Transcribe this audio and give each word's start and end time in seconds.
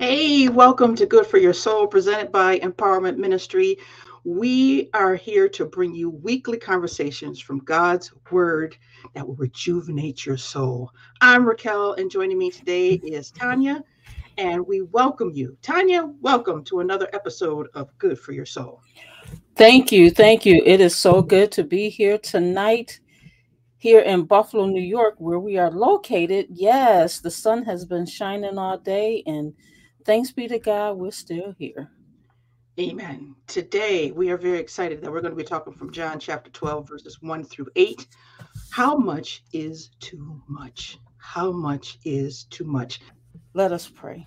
Hey, 0.00 0.48
welcome 0.48 0.96
to 0.96 1.04
Good 1.04 1.26
for 1.26 1.36
Your 1.36 1.52
Soul, 1.52 1.86
presented 1.86 2.32
by 2.32 2.58
Empowerment 2.60 3.18
Ministry. 3.18 3.76
We 4.24 4.88
are 4.94 5.14
here 5.14 5.46
to 5.50 5.66
bring 5.66 5.94
you 5.94 6.08
weekly 6.08 6.56
conversations 6.56 7.38
from 7.38 7.58
God's 7.58 8.10
Word 8.30 8.78
that 9.12 9.28
will 9.28 9.34
rejuvenate 9.34 10.24
your 10.24 10.38
soul. 10.38 10.90
I'm 11.20 11.46
Raquel, 11.46 11.92
and 11.92 12.10
joining 12.10 12.38
me 12.38 12.50
today 12.50 12.92
is 13.04 13.30
Tanya, 13.30 13.84
and 14.38 14.66
we 14.66 14.80
welcome 14.80 15.32
you. 15.34 15.58
Tanya, 15.60 16.10
welcome 16.22 16.64
to 16.64 16.80
another 16.80 17.10
episode 17.12 17.68
of 17.74 17.90
Good 17.98 18.18
for 18.18 18.32
Your 18.32 18.46
Soul. 18.46 18.80
Thank 19.54 19.92
you. 19.92 20.10
Thank 20.10 20.46
you. 20.46 20.62
It 20.64 20.80
is 20.80 20.96
so 20.96 21.20
good 21.20 21.52
to 21.52 21.62
be 21.62 21.90
here 21.90 22.16
tonight 22.16 23.00
here 23.76 24.00
in 24.00 24.24
Buffalo, 24.24 24.64
New 24.64 24.80
York, 24.80 25.16
where 25.18 25.38
we 25.38 25.58
are 25.58 25.70
located. 25.70 26.46
Yes, 26.48 27.20
the 27.20 27.30
sun 27.30 27.64
has 27.64 27.84
been 27.84 28.06
shining 28.06 28.56
all 28.56 28.78
day, 28.78 29.22
and 29.26 29.52
thanks 30.04 30.30
be 30.30 30.48
to 30.48 30.58
God, 30.58 30.96
we're 30.96 31.10
still 31.10 31.54
here. 31.58 31.90
Amen. 32.78 33.34
Today, 33.46 34.10
we 34.10 34.30
are 34.30 34.38
very 34.38 34.58
excited 34.58 35.02
that 35.02 35.10
we're 35.10 35.20
going 35.20 35.32
to 35.32 35.36
be 35.36 35.44
talking 35.44 35.72
from 35.72 35.92
John 35.92 36.18
chapter 36.18 36.50
12, 36.50 36.88
verses 36.88 37.20
1 37.20 37.44
through 37.44 37.68
8. 37.76 38.06
How 38.70 38.96
much 38.96 39.42
is 39.52 39.90
too 40.00 40.40
much? 40.48 40.98
How 41.18 41.50
much 41.50 41.98
is 42.04 42.44
too 42.44 42.64
much? 42.64 43.00
Let 43.52 43.72
us 43.72 43.88
pray. 43.88 44.26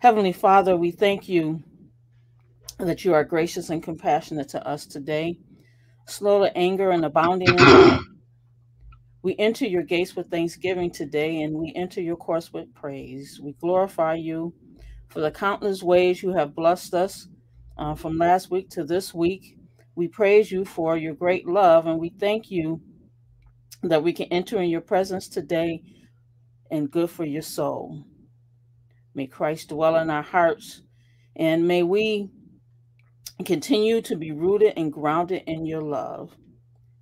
Heavenly 0.00 0.32
Father, 0.32 0.76
we 0.76 0.90
thank 0.90 1.28
you 1.28 1.62
that 2.78 3.04
you 3.04 3.14
are 3.14 3.24
gracious 3.24 3.70
and 3.70 3.82
compassionate 3.82 4.48
to 4.50 4.66
us 4.66 4.86
today, 4.86 5.38
slow 6.06 6.44
to 6.44 6.56
anger 6.56 6.90
and 6.90 7.04
abounding 7.04 7.48
in 7.48 7.98
we 9.22 9.34
enter 9.38 9.66
your 9.66 9.82
gates 9.82 10.14
with 10.14 10.30
thanksgiving 10.30 10.90
today, 10.90 11.42
and 11.42 11.54
we 11.54 11.72
enter 11.74 12.00
your 12.00 12.16
courts 12.16 12.52
with 12.52 12.72
praise. 12.74 13.40
We 13.42 13.52
glorify 13.54 14.14
you 14.14 14.54
for 15.08 15.20
the 15.20 15.30
countless 15.30 15.82
ways 15.82 16.22
you 16.22 16.32
have 16.34 16.54
blessed 16.54 16.94
us 16.94 17.28
uh, 17.76 17.94
from 17.94 18.18
last 18.18 18.50
week 18.50 18.70
to 18.70 18.84
this 18.84 19.12
week. 19.12 19.56
We 19.96 20.06
praise 20.06 20.52
you 20.52 20.64
for 20.64 20.96
your 20.96 21.14
great 21.14 21.46
love, 21.46 21.86
and 21.86 21.98
we 21.98 22.10
thank 22.10 22.50
you 22.50 22.80
that 23.82 24.02
we 24.02 24.12
can 24.12 24.26
enter 24.26 24.60
in 24.60 24.70
your 24.70 24.80
presence 24.80 25.28
today 25.28 25.82
and 26.70 26.90
good 26.90 27.10
for 27.10 27.24
your 27.24 27.42
soul. 27.42 28.04
May 29.14 29.26
Christ 29.26 29.70
dwell 29.70 29.96
in 29.96 30.10
our 30.10 30.22
hearts, 30.22 30.82
and 31.34 31.66
may 31.66 31.82
we 31.82 32.30
continue 33.44 34.00
to 34.02 34.16
be 34.16 34.32
rooted 34.32 34.74
and 34.76 34.92
grounded 34.92 35.42
in 35.46 35.66
your 35.66 35.80
love. 35.82 36.36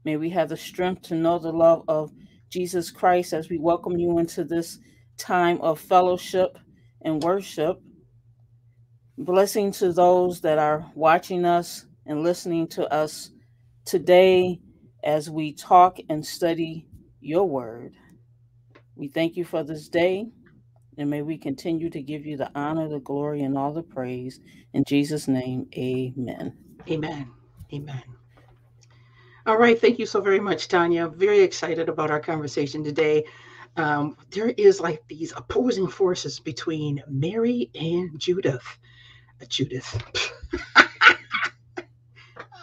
May 0.06 0.16
we 0.16 0.30
have 0.30 0.48
the 0.48 0.56
strength 0.56 1.02
to 1.08 1.16
know 1.16 1.40
the 1.40 1.50
love 1.50 1.82
of 1.88 2.12
Jesus 2.48 2.92
Christ 2.92 3.32
as 3.32 3.48
we 3.48 3.58
welcome 3.58 3.98
you 3.98 4.20
into 4.20 4.44
this 4.44 4.78
time 5.18 5.60
of 5.60 5.80
fellowship 5.80 6.56
and 7.02 7.20
worship. 7.24 7.82
Blessing 9.18 9.72
to 9.72 9.92
those 9.92 10.40
that 10.42 10.58
are 10.58 10.88
watching 10.94 11.44
us 11.44 11.86
and 12.06 12.22
listening 12.22 12.68
to 12.68 12.88
us 12.94 13.32
today 13.84 14.60
as 15.02 15.28
we 15.28 15.52
talk 15.52 15.98
and 16.08 16.24
study 16.24 16.86
your 17.20 17.48
word. 17.48 17.92
We 18.94 19.08
thank 19.08 19.36
you 19.36 19.44
for 19.44 19.64
this 19.64 19.88
day, 19.88 20.28
and 20.98 21.10
may 21.10 21.22
we 21.22 21.36
continue 21.36 21.90
to 21.90 22.00
give 22.00 22.24
you 22.24 22.36
the 22.36 22.52
honor, 22.54 22.88
the 22.88 23.00
glory, 23.00 23.42
and 23.42 23.58
all 23.58 23.72
the 23.72 23.82
praise. 23.82 24.38
In 24.72 24.84
Jesus' 24.86 25.26
name, 25.26 25.66
amen. 25.76 26.56
Amen. 26.88 27.28
Amen. 27.74 28.04
All 29.46 29.56
right. 29.56 29.80
Thank 29.80 30.00
you 30.00 30.06
so 30.06 30.20
very 30.20 30.40
much, 30.40 30.66
Tanya. 30.66 31.06
Very 31.06 31.38
excited 31.38 31.88
about 31.88 32.10
our 32.10 32.18
conversation 32.18 32.82
today. 32.82 33.24
Um, 33.76 34.16
there 34.30 34.48
is 34.48 34.80
like 34.80 35.04
these 35.06 35.32
opposing 35.36 35.86
forces 35.86 36.40
between 36.40 37.00
Mary 37.08 37.70
and 37.76 38.18
Judith. 38.18 38.66
Uh, 39.40 39.44
Judith. 39.48 40.02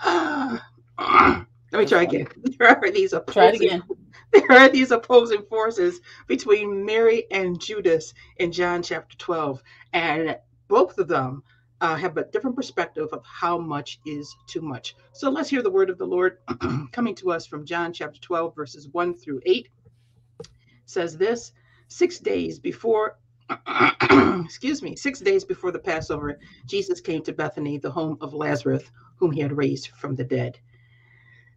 uh, 0.03 0.57
let 1.72 1.79
me 1.79 1.85
try 1.85 2.01
again. 2.03 2.27
There 2.59 2.67
are 2.67 2.91
these 2.91 3.13
opposing, 3.13 3.81
There 4.33 4.51
are 4.51 4.67
these 4.67 4.91
opposing 4.91 5.43
forces 5.43 6.01
between 6.27 6.85
Mary 6.85 7.27
and 7.31 7.61
Judas 7.61 8.13
in 8.38 8.51
John 8.51 8.83
chapter 8.83 9.16
12. 9.17 9.63
And 9.93 10.38
both 10.67 10.97
of 10.97 11.07
them 11.07 11.43
uh, 11.83 11.97
have 11.97 12.16
a 12.16 12.23
different 12.23 12.55
perspective 12.55 13.09
of 13.11 13.21
how 13.25 13.57
much 13.57 13.99
is 14.05 14.33
too 14.47 14.61
much. 14.61 14.95
So 15.11 15.29
let's 15.29 15.49
hear 15.49 15.61
the 15.61 15.69
word 15.69 15.89
of 15.89 15.97
the 15.97 16.05
Lord 16.05 16.38
coming 16.94 17.13
to 17.16 17.29
us 17.29 17.45
from 17.45 17.66
John 17.66 17.91
chapter 17.91 18.21
12, 18.21 18.55
verses 18.55 18.88
1 18.88 19.17
through 19.17 19.41
8. 19.45 19.67
says 20.85 21.17
this 21.17 21.51
Six 21.89 22.19
days 22.19 22.57
before, 22.57 23.19
excuse 24.45 24.81
me, 24.81 24.95
six 24.95 25.19
days 25.19 25.43
before 25.43 25.72
the 25.72 25.77
Passover, 25.77 26.39
Jesus 26.66 27.01
came 27.01 27.22
to 27.23 27.33
Bethany, 27.33 27.77
the 27.77 27.91
home 27.91 28.17
of 28.22 28.33
Lazarus, 28.33 28.89
whom 29.17 29.33
he 29.33 29.41
had 29.41 29.55
raised 29.55 29.89
from 29.89 30.16
the 30.16 30.23
dead. 30.23 30.57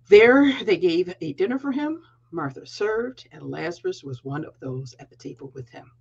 There 0.09 0.53
they 0.65 0.77
gave 0.77 1.15
a 1.21 1.35
dinner 1.35 1.61
for 1.61 1.71
him. 1.71 2.03
Martha 2.33 2.67
served, 2.67 3.29
and 3.31 3.45
Lazarus 3.45 4.03
was 4.03 4.25
one 4.25 4.45
of 4.45 4.59
those 4.59 4.97
at 4.99 5.09
the 5.09 5.17
table 5.17 5.53
with 5.55 5.69
him. 5.69 5.93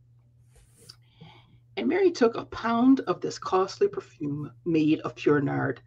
And 1.78 1.90
Mary 1.90 2.12
took 2.12 2.36
a 2.36 2.46
pound 2.46 3.02
of 3.02 3.20
this 3.20 3.38
costly 3.38 3.90
perfume 3.90 4.52
made 4.64 5.02
of 5.02 5.16
pure 5.16 5.42
nard, 5.42 5.82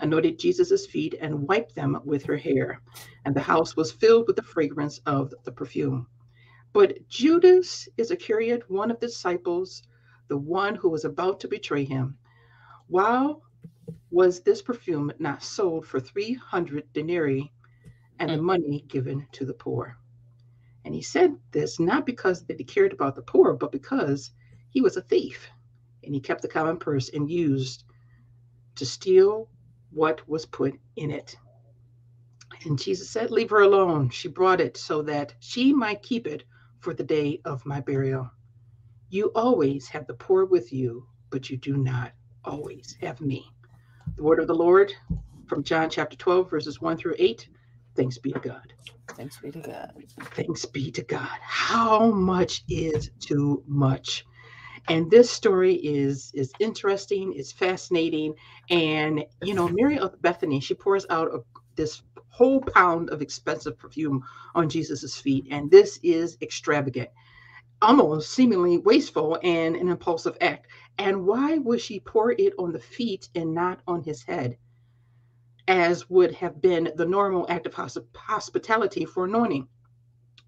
anointed 0.00 0.38
Jesus' 0.38 0.86
feet, 0.86 1.14
and 1.20 1.46
wiped 1.46 1.74
them 1.74 2.00
with 2.04 2.24
her 2.24 2.36
hair. 2.36 2.80
And 3.26 3.34
the 3.34 3.42
house 3.42 3.76
was 3.76 3.92
filled 3.92 4.26
with 4.26 4.36
the 4.36 4.42
fragrance 4.42 5.00
of 5.04 5.34
the 5.44 5.52
perfume. 5.52 6.06
But 6.72 7.06
Judas 7.08 7.88
Iscariot, 7.98 8.68
one 8.70 8.90
of 8.90 8.98
the 9.00 9.06
disciples, 9.06 9.82
the 10.28 10.38
one 10.38 10.74
who 10.74 10.88
was 10.88 11.04
about 11.04 11.40
to 11.40 11.48
betray 11.48 11.84
him, 11.84 12.16
while 12.88 13.42
was 14.10 14.40
this 14.40 14.62
perfume 14.62 15.12
not 15.18 15.42
sold 15.42 15.86
for 15.86 16.00
300 16.00 16.92
denarii 16.92 17.52
and 18.18 18.30
the 18.30 18.36
mm. 18.36 18.42
money 18.42 18.84
given 18.88 19.26
to 19.32 19.44
the 19.44 19.54
poor? 19.54 19.98
And 20.84 20.94
he 20.94 21.02
said 21.02 21.36
this 21.50 21.78
not 21.78 22.06
because 22.06 22.44
that 22.46 22.58
he 22.58 22.64
cared 22.64 22.92
about 22.92 23.14
the 23.14 23.22
poor, 23.22 23.54
but 23.54 23.72
because 23.72 24.30
he 24.74 24.80
was 24.80 24.96
a 24.96 25.02
thief, 25.02 25.48
and 26.02 26.12
he 26.12 26.20
kept 26.20 26.42
the 26.42 26.48
common 26.48 26.76
purse 26.76 27.08
and 27.08 27.30
used 27.30 27.84
to 28.74 28.84
steal 28.84 29.48
what 29.92 30.28
was 30.28 30.44
put 30.44 30.74
in 30.96 31.12
it. 31.12 31.36
And 32.64 32.76
Jesus 32.76 33.08
said, 33.08 33.30
Leave 33.30 33.50
her 33.50 33.62
alone. 33.62 34.10
She 34.10 34.26
brought 34.26 34.60
it 34.60 34.76
so 34.76 35.00
that 35.02 35.32
she 35.38 35.72
might 35.72 36.02
keep 36.02 36.26
it 36.26 36.42
for 36.80 36.92
the 36.92 37.04
day 37.04 37.40
of 37.44 37.64
my 37.64 37.80
burial. 37.80 38.28
You 39.10 39.30
always 39.36 39.86
have 39.88 40.08
the 40.08 40.14
poor 40.14 40.44
with 40.44 40.72
you, 40.72 41.06
but 41.30 41.48
you 41.48 41.56
do 41.56 41.76
not 41.76 42.10
always 42.44 42.96
have 43.00 43.20
me. 43.20 43.46
The 44.16 44.24
word 44.24 44.40
of 44.40 44.48
the 44.48 44.54
Lord 44.54 44.92
from 45.46 45.62
John 45.62 45.88
chapter 45.88 46.16
12, 46.16 46.50
verses 46.50 46.80
1 46.80 46.96
through 46.96 47.14
8. 47.16 47.48
Thanks 47.94 48.18
be 48.18 48.32
to 48.32 48.40
God. 48.40 48.72
Thanks 49.10 49.38
be 49.38 49.52
to 49.52 49.60
God. 49.60 49.92
Thanks 50.32 50.64
be 50.64 50.90
to 50.90 51.02
God. 51.02 51.38
How 51.42 52.10
much 52.10 52.64
is 52.68 53.12
too 53.20 53.62
much? 53.68 54.24
And 54.88 55.10
this 55.10 55.30
story 55.30 55.74
is 55.74 56.30
is 56.34 56.52
interesting 56.58 57.32
it's 57.34 57.52
fascinating 57.52 58.34
and 58.70 59.24
you 59.42 59.54
know 59.54 59.68
mary 59.68 59.98
of 59.98 60.20
bethany 60.22 60.60
she 60.60 60.74
pours 60.74 61.06
out 61.10 61.28
a, 61.32 61.38
this 61.76 62.02
whole 62.28 62.60
pound 62.60 63.10
of 63.10 63.22
expensive 63.22 63.78
perfume 63.78 64.22
on 64.54 64.68
jesus's 64.68 65.16
feet 65.16 65.46
and 65.50 65.70
this 65.70 65.98
is 66.02 66.36
extravagant 66.42 67.08
almost 67.84 68.30
seemingly 68.30 68.78
wasteful 68.78 69.38
and 69.42 69.76
an 69.76 69.88
impulsive 69.88 70.36
act. 70.40 70.66
And 70.98 71.26
why 71.26 71.58
would 71.58 71.80
she 71.80 72.00
pour 72.00 72.32
it 72.32 72.54
on 72.58 72.72
the 72.72 72.80
feet 72.80 73.28
and 73.34 73.54
not 73.54 73.80
on 73.86 74.02
his 74.02 74.22
head? 74.22 74.56
As 75.68 76.08
would 76.10 76.32
have 76.34 76.60
been 76.60 76.92
the 76.96 77.06
normal 77.06 77.46
act 77.48 77.66
of 77.66 77.74
hospitality 78.14 79.04
for 79.04 79.24
anointing. 79.24 79.68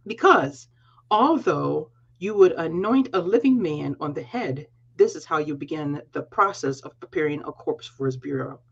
Because 0.07 0.69
although 1.11 1.91
you 2.19 2.35
would 2.35 2.53
anoint 2.53 3.09
a 3.13 3.21
living 3.21 3.61
man 3.61 3.97
on 4.01 4.15
the 4.15 4.23
head. 4.23 4.67
This 4.97 5.15
is 5.15 5.25
how 5.25 5.39
you 5.39 5.55
begin 5.55 6.01
the 6.13 6.23
process 6.23 6.81
of 6.81 6.99
preparing 6.99 7.41
a 7.41 7.53
corpse 7.53 7.87
for 7.87 8.07
his 8.07 8.17
burial. 8.17 8.63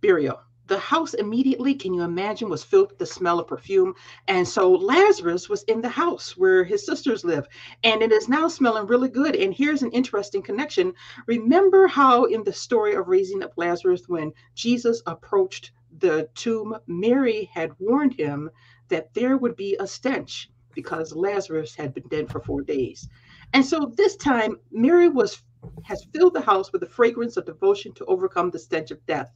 Burial. 0.00 0.40
The 0.68 0.78
house 0.78 1.14
immediately, 1.14 1.74
can 1.74 1.94
you 1.94 2.02
imagine, 2.02 2.48
was 2.50 2.62
filled 2.62 2.90
with 2.90 2.98
the 2.98 3.06
smell 3.06 3.40
of 3.40 3.46
perfume. 3.46 3.94
And 4.26 4.46
so 4.46 4.70
Lazarus 4.70 5.48
was 5.48 5.62
in 5.64 5.80
the 5.80 5.88
house 5.88 6.36
where 6.36 6.62
his 6.62 6.84
sisters 6.84 7.24
live, 7.24 7.46
and 7.84 8.02
it 8.02 8.12
is 8.12 8.28
now 8.28 8.48
smelling 8.48 8.86
really 8.86 9.08
good. 9.08 9.34
And 9.34 9.54
here's 9.54 9.82
an 9.82 9.92
interesting 9.92 10.42
connection. 10.42 10.92
Remember 11.26 11.86
how 11.86 12.24
in 12.24 12.44
the 12.44 12.52
story 12.52 12.94
of 12.94 13.08
raising 13.08 13.42
up 13.42 13.52
Lazarus, 13.56 14.08
when 14.08 14.32
Jesus 14.54 15.02
approached 15.06 15.72
the 15.98 16.28
tomb, 16.34 16.76
Mary 16.86 17.50
had 17.52 17.72
warned 17.78 18.14
him 18.14 18.50
that 18.88 19.12
there 19.14 19.36
would 19.38 19.56
be 19.56 19.76
a 19.80 19.86
stench 19.86 20.50
because 20.74 21.14
Lazarus 21.14 21.74
had 21.74 21.94
been 21.94 22.08
dead 22.08 22.30
for 22.30 22.40
four 22.40 22.62
days. 22.62 23.08
And 23.52 23.64
so 23.64 23.92
this 23.96 24.16
time, 24.16 24.58
Mary 24.70 25.08
was 25.08 25.42
has 25.84 26.06
filled 26.14 26.34
the 26.34 26.40
house 26.40 26.72
with 26.72 26.80
the 26.80 26.86
fragrance 26.86 27.36
of 27.36 27.44
devotion 27.44 27.92
to 27.92 28.04
overcome 28.04 28.50
the 28.50 28.58
stench 28.58 28.90
of 28.90 29.04
death. 29.06 29.32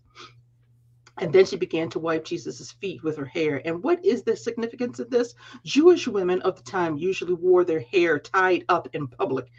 And 1.19 1.33
then 1.33 1.45
she 1.45 1.57
began 1.57 1.91
to 1.91 1.99
wipe 1.99 2.25
Jesus' 2.25 2.73
feet 2.73 3.03
with 3.03 3.17
her 3.17 3.25
hair. 3.25 3.61
And 3.65 3.83
what 3.83 4.05
is 4.05 4.23
the 4.23 4.37
significance 4.37 4.99
of 4.99 5.11
this? 5.11 5.35
Jewish 5.65 6.09
women 6.09 6.41
of 6.43 6.57
the 6.57 6.63
time 6.63 6.97
usually 6.97 7.35
wore 7.35 7.65
their 7.65 7.81
hair 7.81 8.19
tied 8.19 8.65
up 8.69 8.89
in 8.95 9.09
public. 9.09 9.51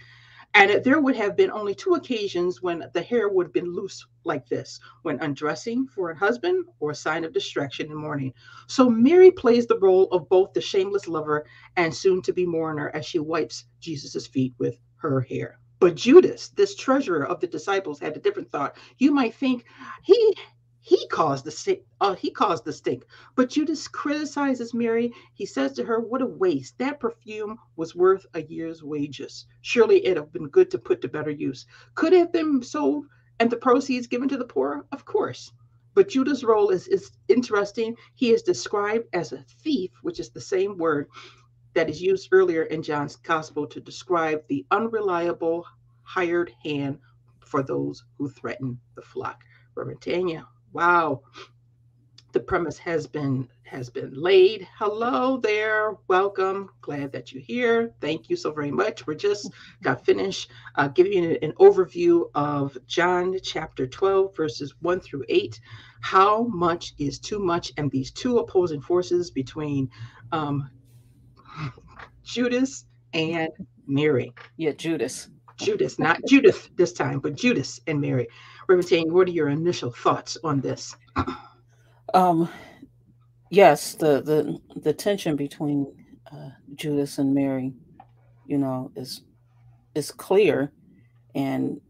And 0.55 0.83
there 0.83 1.01
would 1.01 1.15
have 1.15 1.35
been 1.35 1.51
only 1.51 1.73
two 1.73 1.95
occasions 1.95 2.61
when 2.61 2.85
the 2.93 3.01
hair 3.01 3.27
would 3.27 3.47
have 3.47 3.53
been 3.53 3.73
loose 3.73 4.05
like 4.23 4.47
this 4.47 4.79
when 5.01 5.19
undressing 5.19 5.87
for 5.87 6.11
a 6.11 6.17
husband 6.17 6.65
or 6.79 6.91
a 6.91 6.95
sign 6.95 7.23
of 7.23 7.33
distraction 7.33 7.87
in 7.87 7.95
mourning. 7.95 8.33
So 8.67 8.89
Mary 8.89 9.31
plays 9.31 9.65
the 9.65 9.79
role 9.79 10.07
of 10.11 10.29
both 10.29 10.53
the 10.53 10.61
shameless 10.61 11.07
lover 11.07 11.45
and 11.75 11.93
soon 11.93 12.21
to 12.23 12.33
be 12.33 12.45
mourner 12.45 12.91
as 12.93 13.05
she 13.05 13.19
wipes 13.19 13.65
Jesus' 13.79 14.27
feet 14.27 14.53
with 14.59 14.79
her 14.97 15.21
hair. 15.21 15.59
But 15.79 15.95
Judas, 15.95 16.49
this 16.49 16.75
treasurer 16.75 17.25
of 17.25 17.39
the 17.39 17.47
disciples, 17.47 17.99
had 17.99 18.15
a 18.15 18.19
different 18.19 18.51
thought. 18.51 18.77
You 18.99 19.11
might 19.11 19.33
think 19.33 19.65
he 20.03 20.37
he 20.85 21.07
caused 21.07 21.45
the 21.45 21.51
stink. 21.51 21.79
Uh, 22.01 22.13
he 22.13 22.29
caused 22.29 22.65
the 22.65 22.73
stink. 22.73 23.05
But 23.35 23.49
Judas 23.49 23.87
criticizes 23.87 24.73
Mary. 24.73 25.13
He 25.33 25.45
says 25.45 25.71
to 25.73 25.85
her, 25.85 26.01
"What 26.01 26.21
a 26.21 26.25
waste! 26.25 26.77
That 26.77 26.99
perfume 26.99 27.57
was 27.77 27.95
worth 27.95 28.25
a 28.33 28.43
year's 28.43 28.83
wages. 28.83 29.45
Surely 29.61 30.05
it'd 30.05 30.17
have 30.17 30.33
been 30.33 30.49
good 30.49 30.69
to 30.71 30.77
put 30.77 30.99
to 31.01 31.07
better 31.07 31.31
use. 31.31 31.65
Could 31.95 32.11
have 32.11 32.33
been 32.33 32.61
sold 32.61 33.05
and 33.39 33.49
the 33.49 33.55
proceeds 33.55 34.07
given 34.07 34.27
to 34.27 34.35
the 34.37 34.43
poor, 34.43 34.85
of 34.91 35.05
course." 35.05 35.53
But 35.93 36.09
Judas' 36.09 36.43
role 36.43 36.69
is, 36.69 36.89
is 36.89 37.11
interesting. 37.29 37.95
He 38.15 38.33
is 38.33 38.41
described 38.41 39.07
as 39.13 39.31
a 39.31 39.45
thief, 39.63 39.91
which 40.01 40.19
is 40.19 40.31
the 40.31 40.41
same 40.41 40.77
word 40.77 41.07
that 41.75 41.89
is 41.89 42.01
used 42.01 42.27
earlier 42.33 42.63
in 42.63 42.83
John's 42.83 43.15
gospel 43.15 43.67
to 43.67 43.79
describe 43.79 44.43
the 44.49 44.65
unreliable 44.69 45.65
hired 46.01 46.51
hand 46.61 46.99
for 47.45 47.63
those 47.63 48.03
who 48.17 48.29
threaten 48.29 48.81
the 48.95 49.01
flock. 49.01 49.43
Reverend 49.75 50.01
Tanya. 50.01 50.47
Wow. 50.73 51.21
The 52.31 52.39
premise 52.39 52.79
has 52.79 53.05
been 53.05 53.47
has 53.65 53.91
been 53.91 54.11
laid. 54.13 54.67
Hello 54.77 55.37
there. 55.37 55.97
Welcome. 56.07 56.69
Glad 56.81 57.11
that 57.11 57.31
you're 57.31 57.43
here. 57.43 57.93
Thank 58.01 58.29
you 58.29 58.35
so 58.35 58.51
very 58.51 58.71
much. 58.71 59.05
We're 59.05 59.13
just 59.13 59.51
got 59.83 60.05
finished 60.05 60.51
uh, 60.75 60.87
giving 60.89 61.13
you 61.13 61.37
an 61.41 61.53
overview 61.53 62.29
of 62.35 62.77
John 62.87 63.35
chapter 63.41 63.87
12, 63.87 64.35
verses 64.35 64.75
1 64.81 64.99
through 64.99 65.25
8. 65.29 65.59
How 66.01 66.43
much 66.43 66.93
is 66.99 67.19
too 67.19 67.39
much? 67.39 67.71
And 67.77 67.89
these 67.89 68.11
two 68.11 68.39
opposing 68.39 68.81
forces 68.81 69.31
between 69.31 69.89
um, 70.31 70.69
Judas 72.23 72.85
and 73.13 73.49
Mary. 73.87 74.33
Yeah, 74.57 74.71
Judas. 74.71 75.29
Judas, 75.57 75.99
not 75.99 76.19
Judith 76.27 76.69
this 76.75 76.93
time, 76.93 77.19
but 77.19 77.35
Judas 77.35 77.79
and 77.87 78.01
Mary. 78.01 78.27
Reverend 78.67 79.11
what 79.11 79.27
are 79.27 79.31
your 79.31 79.49
initial 79.49 79.91
thoughts 79.91 80.37
on 80.43 80.61
this? 80.61 80.95
Um, 82.13 82.49
yes, 83.49 83.95
the 83.95 84.21
the 84.21 84.59
the 84.81 84.93
tension 84.93 85.35
between 85.35 85.93
uh, 86.31 86.49
Judas 86.75 87.17
and 87.17 87.33
Mary, 87.33 87.73
you 88.47 88.57
know, 88.57 88.91
is 88.95 89.21
is 89.95 90.11
clear, 90.11 90.71
and 91.35 91.81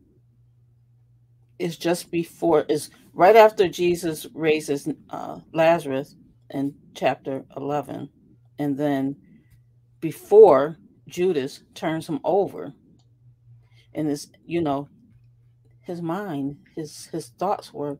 is 1.60 1.78
just 1.78 2.10
before 2.12 2.66
is 2.70 2.90
right 3.14 3.36
after 3.36 3.68
Jesus 3.68 4.28
raises 4.34 4.88
uh, 5.10 5.40
Lazarus 5.54 6.16
in 6.50 6.74
chapter 6.96 7.46
eleven, 7.56 8.10
and 8.60 8.78
then 8.78 9.16
before 10.02 10.78
Judas 11.08 11.62
turns 11.75 12.08
him 12.08 12.20
over, 12.24 12.74
and 13.94 14.10
is 14.10 14.31
you 14.46 14.62
know 14.62 14.90
his 15.81 16.02
mind, 16.02 16.58
his 16.75 17.08
his 17.08 17.30
thoughts 17.40 17.74
were 17.74 17.98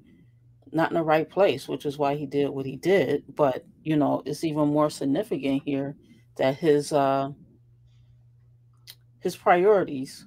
not 0.72 0.92
in 0.92 0.96
the 0.96 1.04
right 1.04 1.30
place, 1.30 1.68
which 1.68 1.86
is 1.86 1.98
why 1.98 2.16
he 2.16 2.25
did 2.25 2.50
what 2.50 2.66
he 2.66 2.75
did. 2.75 3.24
But 3.36 3.66
you 3.84 3.96
know, 3.98 4.24
it's 4.25 4.44
even 4.44 4.70
more 4.70 4.90
significant 4.90 5.64
here 5.66 5.96
that 6.38 6.58
his 6.58 6.94
uh 6.94 7.30
his 9.20 9.36
priorities, 9.36 10.25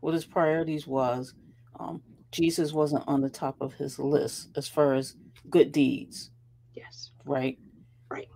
what 0.00 0.14
his 0.14 0.24
priorities 0.24 0.86
was, 0.86 1.34
um, 1.78 2.02
Jesus 2.32 2.72
wasn't 2.72 3.04
on 3.06 3.20
the 3.20 3.30
top 3.30 3.56
of 3.60 3.74
his 3.74 3.98
list 3.98 4.48
as 4.56 4.68
far 4.68 4.94
as 4.94 5.14
good 5.50 5.72
deeds. 5.72 6.30
Yes. 6.74 7.10
Right. 7.24 7.58
Right. 8.10 8.28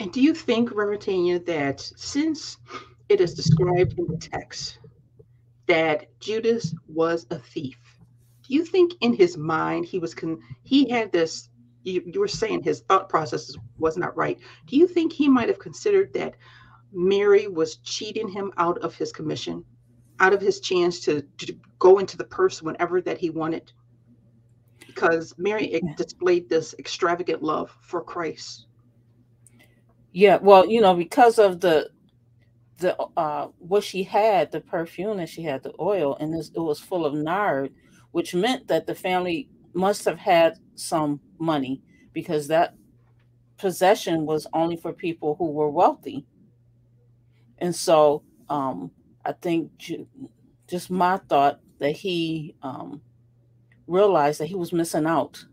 And 0.00 0.12
do 0.12 0.20
you 0.20 0.34
think, 0.34 0.70
Reverend 0.74 1.02
Tanya, 1.02 1.38
that 1.40 1.80
since 1.80 2.58
it 3.08 3.20
is 3.20 3.34
described 3.34 3.98
in 3.98 4.06
the 4.06 4.18
text 4.18 4.78
that 5.68 6.18
Judas 6.20 6.74
was 6.88 7.26
a 7.30 7.38
thief. 7.38 7.78
Do 8.48 8.54
you 8.54 8.64
think 8.64 8.94
in 9.00 9.12
his 9.12 9.36
mind 9.36 9.84
he 9.84 9.98
was 9.98 10.14
con- 10.14 10.40
he 10.62 10.88
had 10.88 11.12
this 11.12 11.50
you, 11.84 12.02
you 12.06 12.20
were 12.20 12.28
saying 12.28 12.62
his 12.62 12.80
thought 12.80 13.08
process 13.08 13.54
was 13.78 13.96
not 13.96 14.16
right. 14.16 14.38
Do 14.66 14.76
you 14.76 14.86
think 14.86 15.12
he 15.12 15.28
might 15.28 15.48
have 15.48 15.58
considered 15.58 16.12
that 16.14 16.34
Mary 16.92 17.48
was 17.48 17.76
cheating 17.76 18.28
him 18.28 18.52
out 18.56 18.78
of 18.78 18.94
his 18.94 19.12
commission, 19.12 19.64
out 20.20 20.32
of 20.32 20.40
his 20.40 20.60
chance 20.60 21.00
to, 21.00 21.22
to 21.38 21.54
go 21.78 21.98
into 21.98 22.16
the 22.16 22.24
purse 22.24 22.62
whenever 22.62 23.00
that 23.02 23.18
he 23.18 23.30
wanted? 23.30 23.72
Because 24.86 25.34
Mary 25.38 25.80
displayed 25.96 26.48
this 26.48 26.74
extravagant 26.78 27.42
love 27.42 27.76
for 27.82 28.02
Christ. 28.02 28.66
Yeah, 30.12 30.38
well, 30.40 30.66
you 30.66 30.80
know, 30.80 30.94
because 30.94 31.38
of 31.38 31.60
the 31.60 31.90
the 32.78 32.96
uh 33.16 33.48
what 33.58 33.82
she 33.82 34.04
had 34.04 34.52
the 34.52 34.60
perfume 34.60 35.18
and 35.18 35.28
she 35.28 35.42
had 35.42 35.64
the 35.64 35.72
oil 35.80 36.16
and 36.20 36.32
this, 36.32 36.52
it 36.54 36.60
was 36.60 36.78
full 36.78 37.04
of 37.04 37.12
nard 37.12 37.72
which 38.12 38.34
meant 38.34 38.68
that 38.68 38.86
the 38.86 38.94
family 38.94 39.48
must 39.74 40.04
have 40.04 40.18
had 40.18 40.58
some 40.74 41.20
money 41.38 41.82
because 42.12 42.48
that 42.48 42.74
possession 43.58 44.24
was 44.26 44.46
only 44.52 44.76
for 44.76 44.92
people 44.92 45.34
who 45.36 45.50
were 45.50 45.70
wealthy. 45.70 46.26
And 47.58 47.74
so 47.74 48.22
um 48.50 48.90
i 49.26 49.32
think 49.32 49.70
just 50.66 50.90
my 50.90 51.18
thought 51.28 51.60
that 51.78 51.92
he 51.92 52.54
um 52.62 53.00
realized 53.86 54.40
that 54.40 54.46
he 54.46 54.54
was 54.54 54.72
missing 54.72 55.06
out. 55.06 55.44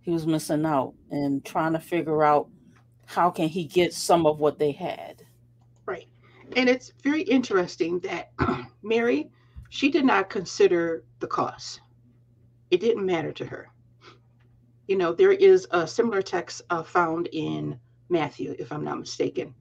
He 0.00 0.10
was 0.10 0.26
missing 0.26 0.64
out 0.64 0.94
and 1.10 1.44
trying 1.44 1.74
to 1.74 1.78
figure 1.78 2.24
out 2.24 2.48
how 3.06 3.30
can 3.30 3.48
he 3.48 3.64
get 3.64 3.92
some 3.92 4.26
of 4.26 4.40
what 4.40 4.58
they 4.58 4.72
had. 4.72 5.22
Right. 5.86 6.08
and 6.56 6.68
it's 6.68 6.92
very 7.02 7.22
interesting 7.22 7.98
that 8.00 8.32
Mary, 8.82 9.30
she 9.68 9.90
did 9.90 10.04
not 10.04 10.30
consider 10.30 11.04
the 11.20 11.26
cost. 11.26 11.80
It 12.70 12.80
didn't 12.80 13.06
matter 13.06 13.32
to 13.32 13.46
her. 13.46 13.70
You 14.86 14.96
know, 14.96 15.12
there 15.12 15.32
is 15.32 15.66
a 15.70 15.86
similar 15.86 16.22
text 16.22 16.62
uh, 16.70 16.82
found 16.82 17.28
in 17.32 17.78
Matthew, 18.08 18.54
if 18.58 18.72
I'm 18.72 18.84
not 18.84 18.98
mistaken. 18.98 19.54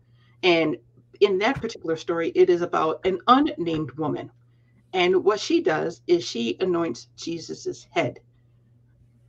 And 0.43 0.77
in 1.19 1.37
that 1.39 1.61
particular 1.61 1.97
story, 1.97 2.31
it 2.35 2.49
is 2.49 2.61
about 2.61 3.05
an 3.05 3.19
unnamed 3.27 3.91
woman. 3.91 4.31
And 4.93 5.23
what 5.23 5.39
she 5.39 5.61
does 5.61 6.01
is 6.07 6.23
she 6.23 6.57
anoints 6.59 7.07
Jesus's 7.15 7.87
head. 7.91 8.19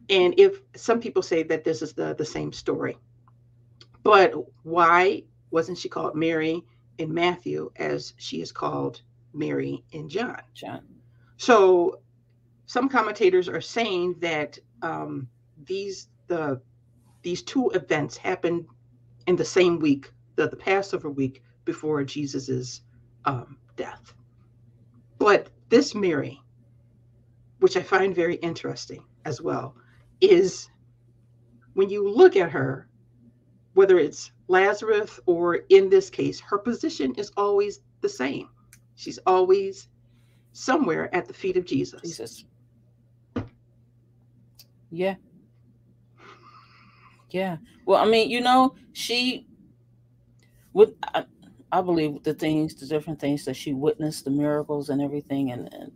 And 0.08 0.34
if 0.38 0.60
some 0.76 1.00
people 1.00 1.22
say 1.22 1.42
that 1.44 1.64
this 1.64 1.82
is 1.82 1.92
the, 1.92 2.14
the 2.14 2.24
same 2.24 2.52
story, 2.52 2.96
but 4.02 4.32
why 4.62 5.24
wasn't 5.50 5.78
she 5.78 5.88
called 5.88 6.14
Mary? 6.14 6.64
in 6.98 7.14
Matthew 7.14 7.70
as 7.76 8.12
she 8.18 8.42
is 8.42 8.52
called 8.52 9.00
Mary 9.32 9.84
and 9.92 10.08
John. 10.08 10.40
John. 10.54 10.82
So 11.36 12.00
some 12.66 12.88
commentators 12.88 13.48
are 13.48 13.60
saying 13.60 14.16
that 14.20 14.58
um, 14.82 15.28
these 15.64 16.08
the 16.26 16.60
these 17.22 17.42
two 17.42 17.70
events 17.70 18.16
happened 18.16 18.66
in 19.26 19.36
the 19.36 19.44
same 19.44 19.78
week, 19.78 20.10
the, 20.36 20.48
the 20.48 20.56
Passover 20.56 21.10
week 21.10 21.42
before 21.64 22.02
Jesus's 22.04 22.82
um, 23.24 23.58
death. 23.76 24.14
But 25.18 25.50
this 25.68 25.94
Mary, 25.94 26.40
which 27.58 27.76
I 27.76 27.82
find 27.82 28.14
very 28.14 28.36
interesting 28.36 29.04
as 29.24 29.42
well, 29.42 29.74
is 30.20 30.70
when 31.74 31.90
you 31.90 32.08
look 32.08 32.36
at 32.36 32.50
her, 32.50 32.88
whether 33.74 33.98
it's 33.98 34.30
Lazarus, 34.48 35.20
or 35.26 35.56
in 35.68 35.90
this 35.90 36.08
case, 36.10 36.40
her 36.40 36.58
position 36.58 37.14
is 37.14 37.30
always 37.36 37.80
the 38.00 38.08
same. 38.08 38.48
She's 38.98 39.18
always 39.26 39.88
somewhere 40.52 41.14
at 41.14 41.26
the 41.28 41.34
feet 41.34 41.56
of 41.56 41.64
Jesus. 41.64 42.02
Jesus. 42.02 42.44
Yeah. 44.90 45.14
Yeah. 47.30 47.58
Well, 47.86 48.02
I 48.02 48.06
mean, 48.06 48.30
you 48.30 48.40
know, 48.40 48.74
she 48.92 49.46
would, 50.72 50.96
I, 51.14 51.26
I 51.70 51.80
believe 51.80 52.24
the 52.24 52.34
things, 52.34 52.74
the 52.74 52.86
different 52.86 53.20
things 53.20 53.44
that 53.44 53.56
she 53.56 53.72
witnessed, 53.72 54.24
the 54.24 54.32
miracles 54.32 54.90
and 54.90 55.00
everything, 55.00 55.52
and, 55.52 55.72
and 55.72 55.92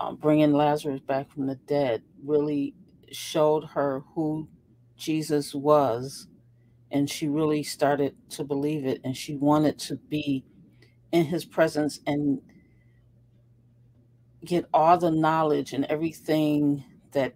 um, 0.00 0.16
bringing 0.16 0.52
Lazarus 0.52 1.00
back 1.00 1.32
from 1.32 1.48
the 1.48 1.56
dead 1.56 2.02
really 2.24 2.74
showed 3.12 3.64
her 3.64 4.04
who 4.14 4.48
Jesus 4.96 5.54
was 5.54 6.28
and 6.92 7.10
she 7.10 7.28
really 7.28 7.62
started 7.62 8.14
to 8.30 8.44
believe 8.44 8.86
it 8.86 9.00
and 9.04 9.16
she 9.16 9.36
wanted 9.36 9.78
to 9.78 9.96
be 9.96 10.44
in 11.14 11.26
his 11.26 11.44
presence 11.44 12.00
and 12.08 12.42
get 14.44 14.66
all 14.74 14.98
the 14.98 15.12
knowledge 15.12 15.72
and 15.72 15.84
everything 15.86 16.84
that 17.12 17.34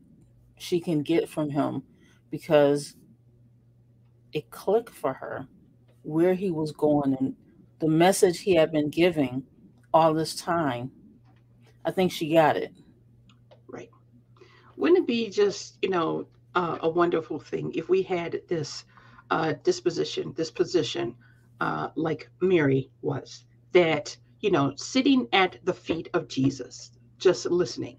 she 0.58 0.80
can 0.80 1.02
get 1.02 1.28
from 1.28 1.50
him 1.50 1.84
because 2.30 2.96
it 4.32 4.50
clicked 4.50 4.94
for 4.94 5.14
her 5.14 5.46
where 6.02 6.34
he 6.34 6.50
was 6.50 6.72
going 6.72 7.16
and 7.20 7.36
the 7.78 7.88
message 7.88 8.40
he 8.40 8.56
had 8.56 8.72
been 8.72 8.90
giving 8.90 9.44
all 9.94 10.12
this 10.12 10.34
time. 10.34 10.90
I 11.84 11.92
think 11.92 12.10
she 12.10 12.32
got 12.34 12.56
it. 12.56 12.72
Right. 13.68 13.90
Wouldn't 14.76 14.98
it 15.00 15.06
be 15.06 15.30
just, 15.30 15.78
you 15.82 15.90
know, 15.90 16.26
uh, 16.56 16.78
a 16.82 16.88
wonderful 16.90 17.38
thing 17.38 17.72
if 17.76 17.88
we 17.88 18.02
had 18.02 18.42
this 18.48 18.84
uh, 19.30 19.54
disposition, 19.62 20.34
this 20.36 20.50
position, 20.50 21.14
uh, 21.60 21.90
like 21.94 22.28
Mary 22.40 22.90
was, 23.02 23.44
that, 23.72 24.16
you 24.40 24.50
know, 24.50 24.74
sitting 24.76 25.28
at 25.32 25.58
the 25.64 25.74
feet 25.74 26.08
of 26.14 26.28
Jesus, 26.28 26.92
just 27.18 27.46
listening, 27.46 27.98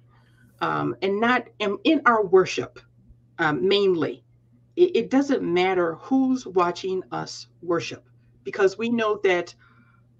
um, 0.62 0.96
and 1.02 1.20
not 1.20 1.48
in, 1.60 1.78
in 1.84 2.02
our 2.06 2.26
worship 2.26 2.80
um, 3.40 3.68
mainly. 3.68 4.24
It, 4.76 4.96
it 4.96 5.10
doesn't 5.10 5.42
matter 5.42 5.96
who's 5.96 6.46
watching 6.46 7.04
us 7.12 7.48
worship 7.62 8.06
because 8.44 8.78
we 8.78 8.90
know 8.90 9.20
that 9.24 9.54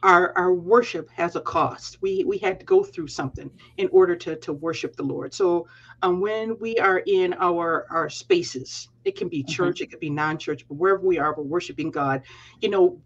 our 0.04 0.38
our 0.38 0.54
worship 0.54 1.10
has 1.10 1.36
a 1.36 1.42
cost. 1.42 2.02
We 2.02 2.24
we 2.24 2.38
had 2.38 2.60
to 2.60 2.66
go 2.66 2.84
through 2.84 3.08
something 3.08 3.52
in 3.78 3.90
order 3.92 4.16
to 4.16 4.36
to 4.38 4.54
worship 4.54 4.96
the 4.96 5.04
Lord. 5.04 5.34
So 5.34 5.68
um, 6.02 6.22
when 6.22 6.58
we 6.60 6.78
are 6.78 7.00
in 7.06 7.34
our 7.34 7.86
our 7.90 8.10
spaces, 8.10 8.90
it 9.04 9.18
can 9.18 9.28
be 9.28 9.44
mm-hmm. 9.44 9.52
church, 9.52 9.76
mm-hmm. 9.78 9.84
it 9.84 9.92
could 9.92 10.00
be 10.00 10.10
non-church, 10.10 10.68
but 10.68 10.76
wherever 10.76 11.02
we 11.06 11.20
are, 11.20 11.36
we're 11.36 11.44
worshiping 11.44 11.92
God. 11.92 12.22
You 12.62 12.70
know, 12.70 13.02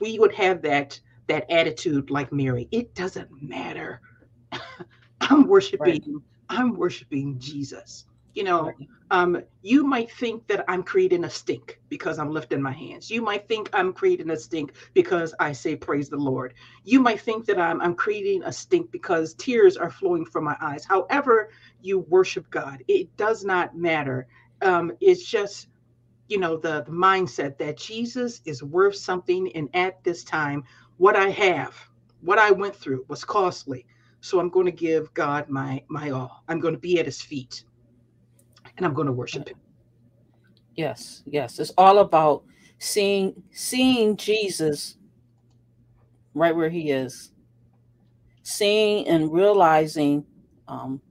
we 0.00 0.18
would 0.18 0.32
have 0.34 0.62
that 0.62 0.98
that 1.28 1.50
attitude 1.50 2.10
like 2.10 2.32
Mary. 2.32 2.68
It 2.70 2.94
doesn't 2.94 3.28
matter. 3.42 4.00
I'm 5.20 5.46
worshiping. 5.46 5.80
Right. 5.80 6.04
I'm 6.48 6.74
worshiping 6.76 7.38
Jesus. 7.38 8.06
You 8.34 8.44
know, 8.44 8.72
um, 9.10 9.42
you 9.62 9.84
might 9.84 10.12
think 10.12 10.46
that 10.46 10.64
I'm 10.68 10.82
creating 10.82 11.24
a 11.24 11.30
stink 11.30 11.80
because 11.88 12.18
I'm 12.18 12.30
lifting 12.30 12.62
my 12.62 12.72
hands. 12.72 13.10
You 13.10 13.20
might 13.20 13.48
think 13.48 13.68
I'm 13.72 13.92
creating 13.92 14.30
a 14.30 14.36
stink 14.36 14.74
because 14.94 15.34
I 15.40 15.52
say 15.52 15.74
praise 15.74 16.08
the 16.08 16.18
Lord. 16.18 16.54
You 16.84 17.00
might 17.00 17.20
think 17.20 17.46
that 17.46 17.58
I'm 17.58 17.80
I'm 17.80 17.94
creating 17.94 18.44
a 18.44 18.52
stink 18.52 18.92
because 18.92 19.34
tears 19.34 19.76
are 19.76 19.90
flowing 19.90 20.24
from 20.24 20.44
my 20.44 20.56
eyes. 20.60 20.84
However, 20.84 21.50
you 21.80 22.00
worship 22.00 22.48
God, 22.50 22.82
it 22.86 23.16
does 23.16 23.44
not 23.44 23.76
matter. 23.76 24.28
Um, 24.62 24.92
it's 25.00 25.24
just 25.24 25.68
you 26.28 26.38
know 26.38 26.56
the, 26.56 26.82
the 26.82 26.92
mindset 26.92 27.58
that 27.58 27.78
Jesus 27.78 28.40
is 28.44 28.62
worth 28.62 28.96
something, 28.96 29.50
and 29.52 29.68
at 29.74 30.02
this 30.04 30.22
time, 30.22 30.62
what 30.98 31.16
I 31.16 31.30
have, 31.30 31.74
what 32.20 32.38
I 32.38 32.50
went 32.50 32.76
through 32.76 33.04
was 33.08 33.24
costly. 33.24 33.86
So 34.20 34.40
I'm 34.40 34.50
going 34.50 34.66
to 34.66 34.72
give 34.72 35.12
God 35.14 35.48
my 35.48 35.82
my 35.88 36.10
all. 36.10 36.44
I'm 36.48 36.60
going 36.60 36.74
to 36.74 36.80
be 36.80 36.98
at 37.00 37.06
His 37.06 37.22
feet 37.22 37.64
and 38.78 38.86
I'm 38.86 38.94
going 38.94 39.06
to 39.06 39.12
worship 39.12 39.48
him. 39.48 39.58
Yes, 40.76 41.22
yes. 41.26 41.58
It's 41.58 41.72
all 41.76 41.98
about 41.98 42.44
seeing 42.78 43.42
seeing 43.50 44.16
Jesus 44.16 44.96
right 46.34 46.54
where 46.54 46.70
he 46.70 46.90
is. 46.90 47.32
Seeing 48.42 49.06
and 49.08 49.30
realizing 49.32 50.24
um, 50.68 51.02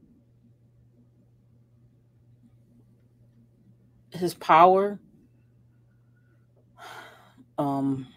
his 4.12 4.34
power, 4.34 5.00
um, 7.60 8.08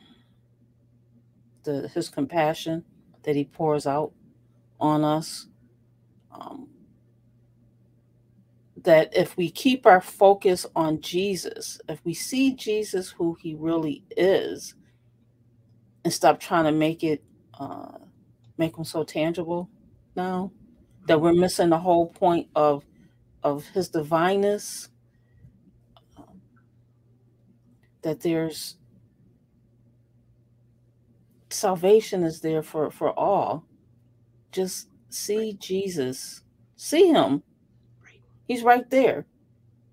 the 1.70 1.88
his 1.88 2.08
compassion 2.08 2.84
that 3.22 3.36
he 3.36 3.44
pours 3.44 3.86
out 3.86 4.12
on 4.78 5.04
us. 5.04 5.46
Um, 6.32 6.68
that 8.82 9.14
if 9.14 9.36
we 9.36 9.50
keep 9.50 9.84
our 9.86 10.00
focus 10.00 10.66
on 10.74 11.00
Jesus, 11.00 11.80
if 11.88 12.02
we 12.04 12.14
see 12.14 12.54
Jesus 12.54 13.10
who 13.10 13.36
he 13.40 13.54
really 13.54 14.04
is, 14.16 14.74
and 16.04 16.12
stop 16.12 16.40
trying 16.40 16.64
to 16.64 16.72
make 16.72 17.04
it 17.04 17.22
uh, 17.58 17.98
make 18.56 18.76
him 18.76 18.84
so 18.84 19.04
tangible 19.04 19.68
now, 20.16 20.50
that 21.06 21.20
we're 21.20 21.34
missing 21.34 21.68
the 21.68 21.78
whole 21.78 22.06
point 22.06 22.48
of 22.54 22.84
of 23.42 23.66
his 23.68 23.88
divineness. 23.88 24.88
Um, 26.16 26.40
that 28.02 28.20
there's 28.20 28.76
salvation 31.50 32.24
is 32.24 32.40
there 32.40 32.62
for 32.62 32.90
for 32.90 33.18
all. 33.18 33.64
Just 34.52 34.88
see 35.10 35.54
Jesus, 35.54 36.42
see 36.76 37.08
him 37.08 37.42
He's 38.50 38.64
right 38.64 38.90
there. 38.90 39.26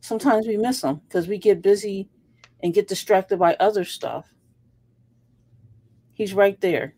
Sometimes 0.01 0.47
we 0.47 0.57
miss 0.57 0.83
him 0.83 1.01
because 1.07 1.27
we 1.27 1.37
get 1.37 1.61
busy 1.61 2.09
and 2.63 2.73
get 2.73 2.87
distracted 2.87 3.37
by 3.37 3.55
other 3.59 3.83
stuff. 3.83 4.33
He's 6.15 6.33
right 6.33 6.59
there. 6.59 6.95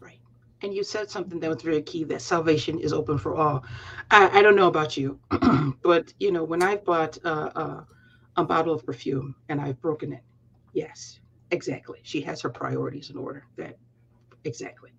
Right. 0.00 0.18
And 0.62 0.74
you 0.74 0.82
said 0.82 1.08
something 1.08 1.38
that 1.38 1.48
was 1.48 1.62
very 1.62 1.80
key 1.80 2.02
that 2.06 2.22
salvation 2.22 2.80
is 2.80 2.92
open 2.92 3.18
for 3.18 3.36
all. 3.36 3.64
I, 4.10 4.40
I 4.40 4.42
don't 4.42 4.56
know 4.56 4.66
about 4.66 4.96
you, 4.96 5.20
but 5.84 6.12
you 6.18 6.32
know, 6.32 6.42
when 6.42 6.60
I've 6.60 6.84
bought 6.84 7.18
uh, 7.24 7.50
uh, 7.54 7.84
a 8.34 8.42
bottle 8.44 8.74
of 8.74 8.84
perfume 8.84 9.36
and 9.48 9.60
I've 9.60 9.80
broken 9.80 10.12
it, 10.12 10.24
yes, 10.72 11.20
exactly. 11.54 12.00
She 12.02 12.20
has 12.22 12.42
her 12.42 12.50
priorities 12.50 13.10
in 13.10 13.16
order. 13.16 13.46
That 13.56 13.78
exactly. 14.44 14.90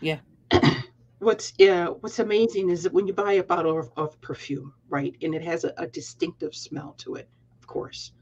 Yeah. 0.00 0.18
what's 1.18 1.52
uh, 1.60 1.86
what's 2.00 2.18
amazing 2.18 2.70
is 2.70 2.82
that 2.82 2.92
when 2.92 3.06
you 3.06 3.12
buy 3.12 3.34
a 3.34 3.42
bottle 3.42 3.78
of, 3.78 3.90
of 3.96 4.20
perfume, 4.20 4.74
right, 4.88 5.16
and 5.22 5.34
it 5.34 5.42
has 5.42 5.64
a, 5.64 5.72
a, 5.78 5.86
distinctive 5.86 6.54
smell 6.54 6.94
to 6.98 7.14
it, 7.14 7.28
of 7.60 7.66
course, 7.66 8.12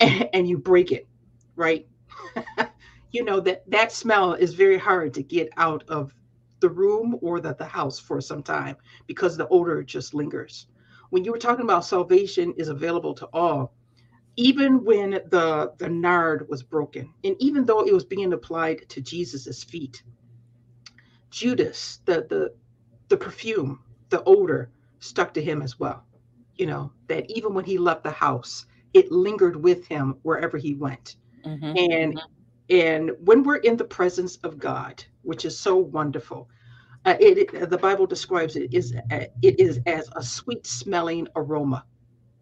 and, 0.00 0.28
and 0.34 0.48
you 0.48 0.58
break 0.58 0.92
it, 0.92 1.06
right, 1.56 1.86
you 3.12 3.24
know 3.24 3.40
that 3.40 3.68
that 3.70 3.92
smell 3.92 4.34
is 4.34 4.54
very 4.54 4.78
hard 4.78 5.14
to 5.14 5.22
get 5.22 5.48
out 5.56 5.84
of 5.88 6.14
the 6.60 6.68
room 6.68 7.18
or 7.22 7.40
the, 7.40 7.54
the 7.54 7.64
house 7.64 7.98
for 7.98 8.20
some 8.20 8.42
time 8.42 8.76
because 9.06 9.36
the 9.36 9.48
odor 9.48 9.82
just 9.82 10.14
lingers. 10.14 10.66
When 11.10 11.24
you 11.24 11.30
were 11.30 11.38
talking 11.38 11.64
about 11.64 11.84
salvation 11.84 12.54
is 12.56 12.68
available 12.68 13.14
to 13.14 13.26
all, 13.32 13.74
even 14.36 14.84
when 14.84 15.10
the 15.10 15.72
the 15.78 15.88
nard 15.88 16.48
was 16.48 16.62
broken, 16.62 17.12
and 17.22 17.36
even 17.38 17.64
though 17.64 17.86
it 17.86 17.92
was 17.92 18.04
being 18.04 18.32
applied 18.32 18.88
to 18.88 19.00
Jesus's 19.00 19.62
feet 19.62 20.02
Judas, 21.34 21.98
the 22.04 22.26
the 22.30 22.54
the 23.08 23.16
perfume, 23.16 23.80
the 24.10 24.22
odor 24.22 24.70
stuck 25.00 25.34
to 25.34 25.42
him 25.42 25.62
as 25.62 25.80
well. 25.80 26.06
You 26.54 26.66
know, 26.66 26.92
that 27.08 27.28
even 27.28 27.54
when 27.54 27.64
he 27.64 27.76
left 27.76 28.04
the 28.04 28.12
house, 28.12 28.66
it 28.92 29.10
lingered 29.10 29.56
with 29.56 29.84
him 29.88 30.16
wherever 30.22 30.56
he 30.56 30.74
went. 30.74 31.16
Mm-hmm. 31.44 31.92
And 31.92 32.20
and 32.70 33.10
when 33.24 33.42
we're 33.42 33.56
in 33.56 33.76
the 33.76 33.84
presence 33.84 34.36
of 34.44 34.60
God, 34.60 35.04
which 35.22 35.44
is 35.44 35.58
so 35.58 35.76
wonderful, 35.76 36.48
uh, 37.04 37.16
it, 37.18 37.52
it, 37.52 37.68
the 37.68 37.78
Bible 37.78 38.06
describes 38.06 38.54
it 38.54 38.72
is 38.72 38.94
uh, 39.10 39.24
it 39.42 39.58
is 39.58 39.80
as 39.86 40.08
a 40.14 40.22
sweet 40.22 40.68
smelling 40.68 41.26
aroma 41.34 41.84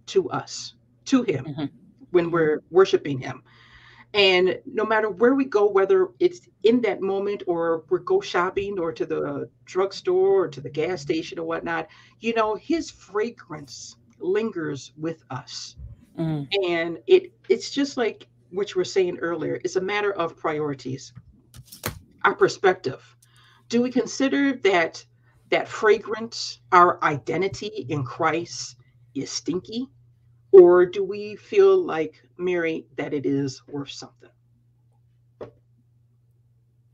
to 0.08 0.28
us, 0.28 0.74
to 1.06 1.22
Him, 1.22 1.46
mm-hmm. 1.46 1.64
When 2.12 2.30
we're 2.30 2.62
worshiping 2.70 3.18
Him. 3.18 3.42
And 4.14 4.58
no 4.66 4.84
matter 4.84 5.08
where 5.08 5.34
we 5.34 5.46
go, 5.46 5.66
whether 5.66 6.08
it's 6.20 6.46
in 6.64 6.82
that 6.82 7.00
moment 7.00 7.42
or 7.46 7.84
we 7.88 7.98
go 8.00 8.20
shopping 8.20 8.78
or 8.78 8.92
to 8.92 9.06
the 9.06 9.48
drugstore 9.64 10.44
or 10.44 10.48
to 10.48 10.60
the 10.60 10.68
gas 10.68 11.00
station 11.00 11.38
or 11.38 11.46
whatnot, 11.46 11.88
you 12.20 12.34
know, 12.34 12.54
his 12.54 12.90
fragrance 12.90 13.96
lingers 14.18 14.92
with 14.98 15.24
us. 15.30 15.76
Mm. 16.18 16.46
And 16.68 16.98
it 17.06 17.32
it's 17.48 17.70
just 17.70 17.96
like 17.96 18.26
what 18.50 18.74
you 18.74 18.80
were 18.80 18.84
saying 18.84 19.18
earlier, 19.18 19.58
it's 19.64 19.76
a 19.76 19.80
matter 19.80 20.12
of 20.12 20.36
priorities. 20.36 21.12
Our 22.24 22.34
perspective. 22.34 23.16
Do 23.70 23.80
we 23.80 23.90
consider 23.90 24.52
that 24.58 25.04
that 25.48 25.68
fragrance, 25.68 26.60
our 26.70 27.02
identity 27.02 27.86
in 27.88 28.04
Christ, 28.04 28.76
is 29.14 29.30
stinky? 29.30 29.88
Or 30.52 30.86
do 30.86 31.04
we 31.04 31.36
feel 31.36 31.78
like, 31.78 32.22
Mary, 32.38 32.86
that 32.96 33.14
it 33.14 33.26
is 33.26 33.62
worth 33.68 33.90
something? 33.90 34.30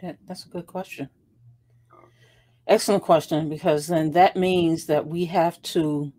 That, 0.01 0.19
that's 0.27 0.47
a 0.47 0.49
good 0.49 0.67
question. 0.67 1.11
Excellent 2.67 3.03
question, 3.03 3.49
because 3.49 3.89
then 3.89 4.13
that 4.13 4.37
means 4.37 4.87
that 4.87 5.07
we 5.07 5.27
have 5.27 5.61
to 5.63 6.13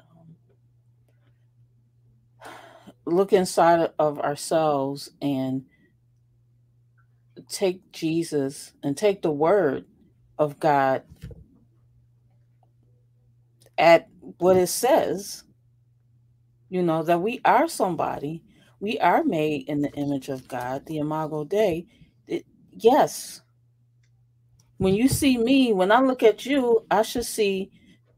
um, 0.00 0.36
look 3.06 3.32
inside 3.32 3.90
of 3.98 4.20
ourselves 4.20 5.10
and 5.22 5.64
take 7.48 7.92
Jesus 7.92 8.74
and 8.82 8.96
take 8.96 9.22
the 9.22 9.32
word 9.32 9.86
of 10.38 10.60
God 10.60 11.02
at 13.78 14.08
what 14.38 14.56
it 14.56 14.68
says 14.68 15.44
you 16.68 16.82
know, 16.82 17.02
that 17.02 17.20
we 17.20 17.40
are 17.44 17.68
somebody. 17.68 18.42
We 18.80 18.98
are 18.98 19.24
made 19.24 19.68
in 19.68 19.80
the 19.82 19.92
image 19.92 20.28
of 20.28 20.48
God, 20.48 20.86
the 20.86 20.98
Imago 20.98 21.44
Dei. 21.44 21.86
It, 22.26 22.44
yes. 22.70 23.42
When 24.78 24.94
you 24.94 25.08
see 25.08 25.38
me, 25.38 25.72
when 25.72 25.90
I 25.90 26.00
look 26.00 26.22
at 26.22 26.44
you, 26.44 26.84
I 26.90 27.02
should 27.02 27.24
see 27.24 27.70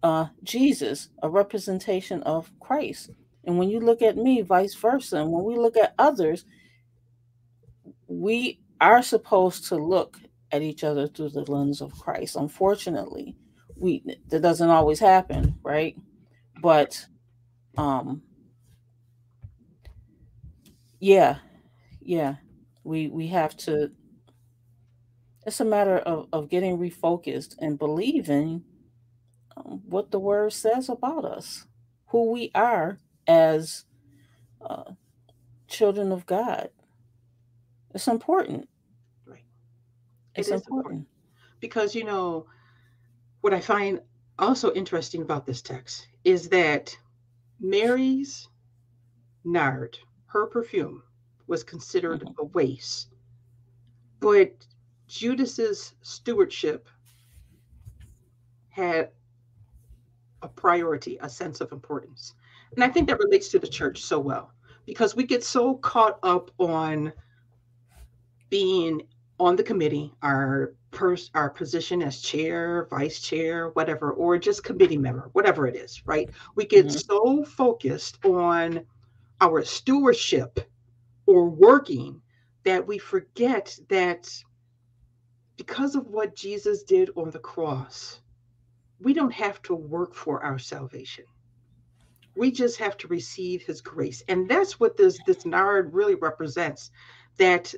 uh, 0.02 0.26
Jesus, 0.42 1.10
a 1.22 1.28
representation 1.28 2.22
of 2.24 2.50
Christ. 2.60 3.10
And 3.44 3.58
when 3.58 3.70
you 3.70 3.80
look 3.80 4.02
at 4.02 4.16
me, 4.16 4.42
vice 4.42 4.74
versa. 4.74 5.18
And 5.18 5.30
when 5.30 5.44
we 5.44 5.56
look 5.56 5.76
at 5.76 5.94
others, 5.98 6.44
we 8.08 8.60
are 8.80 9.02
supposed 9.02 9.66
to 9.68 9.76
look 9.76 10.18
at 10.50 10.62
each 10.62 10.84
other 10.84 11.06
through 11.06 11.30
the 11.30 11.50
lens 11.50 11.80
of 11.80 11.92
Christ. 11.98 12.36
Unfortunately, 12.36 13.36
we 13.76 14.02
that 14.28 14.42
doesn't 14.42 14.68
always 14.70 14.98
happen, 14.98 15.58
right? 15.62 15.96
But 16.60 17.06
um 17.76 18.22
yeah, 21.00 21.38
yeah, 22.00 22.36
we 22.84 23.08
we 23.08 23.28
have 23.28 23.56
to 23.58 23.90
it's 25.48 25.60
a 25.60 25.64
matter 25.64 25.96
of, 25.98 26.28
of 26.30 26.50
getting 26.50 26.76
refocused 26.76 27.56
and 27.58 27.78
believing 27.78 28.62
um, 29.56 29.80
what 29.86 30.10
the 30.10 30.18
word 30.18 30.52
says 30.52 30.90
about 30.90 31.24
us, 31.24 31.66
who 32.08 32.30
we 32.30 32.50
are 32.54 32.98
as 33.26 33.86
uh, 34.60 34.92
children 35.66 36.12
of 36.12 36.26
God. 36.26 36.68
It's 37.94 38.08
important. 38.08 38.68
Right. 39.26 39.44
It's 40.34 40.48
important. 40.48 40.76
important. 40.76 41.06
Because, 41.60 41.94
you 41.94 42.04
know, 42.04 42.46
what 43.40 43.54
I 43.54 43.60
find 43.60 44.00
also 44.38 44.72
interesting 44.74 45.22
about 45.22 45.46
this 45.46 45.62
text 45.62 46.08
is 46.24 46.50
that 46.50 46.94
Mary's 47.58 48.48
nard, 49.44 49.98
her 50.28 50.46
perfume, 50.46 51.02
was 51.46 51.64
considered 51.64 52.20
mm-hmm. 52.20 52.40
a 52.40 52.44
waste. 52.44 53.08
But 54.20 54.66
Judas's 55.08 55.94
stewardship 56.02 56.88
had 58.68 59.10
a 60.42 60.48
priority, 60.48 61.18
a 61.20 61.28
sense 61.28 61.60
of 61.60 61.72
importance. 61.72 62.34
And 62.74 62.84
I 62.84 62.88
think 62.88 63.08
that 63.08 63.18
relates 63.18 63.48
to 63.48 63.58
the 63.58 63.66
church 63.66 64.02
so 64.02 64.20
well 64.20 64.52
because 64.86 65.16
we 65.16 65.24
get 65.24 65.42
so 65.42 65.74
caught 65.76 66.18
up 66.22 66.50
on 66.58 67.12
being 68.50 69.02
on 69.40 69.56
the 69.56 69.62
committee, 69.62 70.12
our 70.22 70.74
pers- 70.90 71.30
our 71.34 71.50
position 71.50 72.02
as 72.02 72.20
chair, 72.20 72.86
vice 72.90 73.20
chair, 73.20 73.68
whatever, 73.70 74.12
or 74.12 74.38
just 74.38 74.64
committee 74.64 74.96
member, 74.96 75.30
whatever 75.32 75.66
it 75.66 75.76
is, 75.76 76.02
right? 76.06 76.30
We 76.54 76.66
get 76.66 76.86
mm-hmm. 76.86 76.96
so 76.96 77.44
focused 77.44 78.24
on 78.24 78.84
our 79.40 79.64
stewardship 79.64 80.60
or 81.26 81.48
working 81.48 82.20
that 82.64 82.86
we 82.86 82.98
forget 82.98 83.78
that 83.88 84.28
because 85.56 85.94
of 85.94 86.06
what 86.06 86.36
Jesus 86.36 86.82
did 86.82 87.10
on 87.16 87.30
the 87.30 87.38
cross, 87.38 88.20
we 89.00 89.12
don't 89.12 89.32
have 89.32 89.60
to 89.62 89.74
work 89.74 90.14
for 90.14 90.42
our 90.42 90.58
salvation. 90.58 91.24
We 92.36 92.52
just 92.52 92.78
have 92.78 92.96
to 92.98 93.08
receive 93.08 93.62
his 93.62 93.80
grace. 93.80 94.22
And 94.28 94.48
that's 94.48 94.78
what 94.78 94.96
this 94.96 95.18
this 95.26 95.44
nard 95.44 95.92
really 95.92 96.14
represents 96.14 96.90
that 97.36 97.74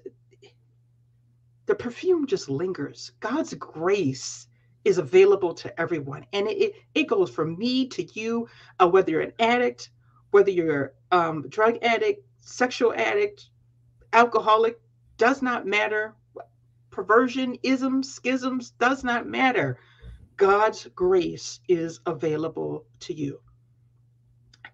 the 1.67 1.75
perfume 1.75 2.27
just 2.27 2.49
lingers. 2.49 3.13
God's 3.21 3.55
grace 3.55 4.49
is 4.85 4.99
available 4.99 5.55
to 5.55 5.81
everyone. 5.81 6.27
And 6.33 6.49
it, 6.49 6.75
it, 6.95 7.05
goes 7.05 7.31
from 7.31 7.59
me 7.59 7.87
to 7.89 8.03
you, 8.19 8.49
uh, 8.79 8.89
whether 8.89 9.13
you're 9.13 9.21
an 9.21 9.33
addict, 9.39 9.91
whether 10.31 10.51
you're 10.51 10.95
um, 11.11 11.49
drug 11.49 11.79
addict, 11.83 12.27
sexual 12.41 12.93
addict, 12.95 13.51
alcoholic, 14.13 14.81
does 15.17 15.43
not 15.43 15.67
matter. 15.67 16.15
Perversion, 16.91 17.57
isms, 17.63 18.13
schisms, 18.13 18.73
does 18.79 19.05
not 19.05 19.27
matter. 19.27 19.79
God's 20.37 20.89
grace 20.95 21.61
is 21.69 22.01
available 22.07 22.87
to 23.01 23.15
you. 23.15 23.41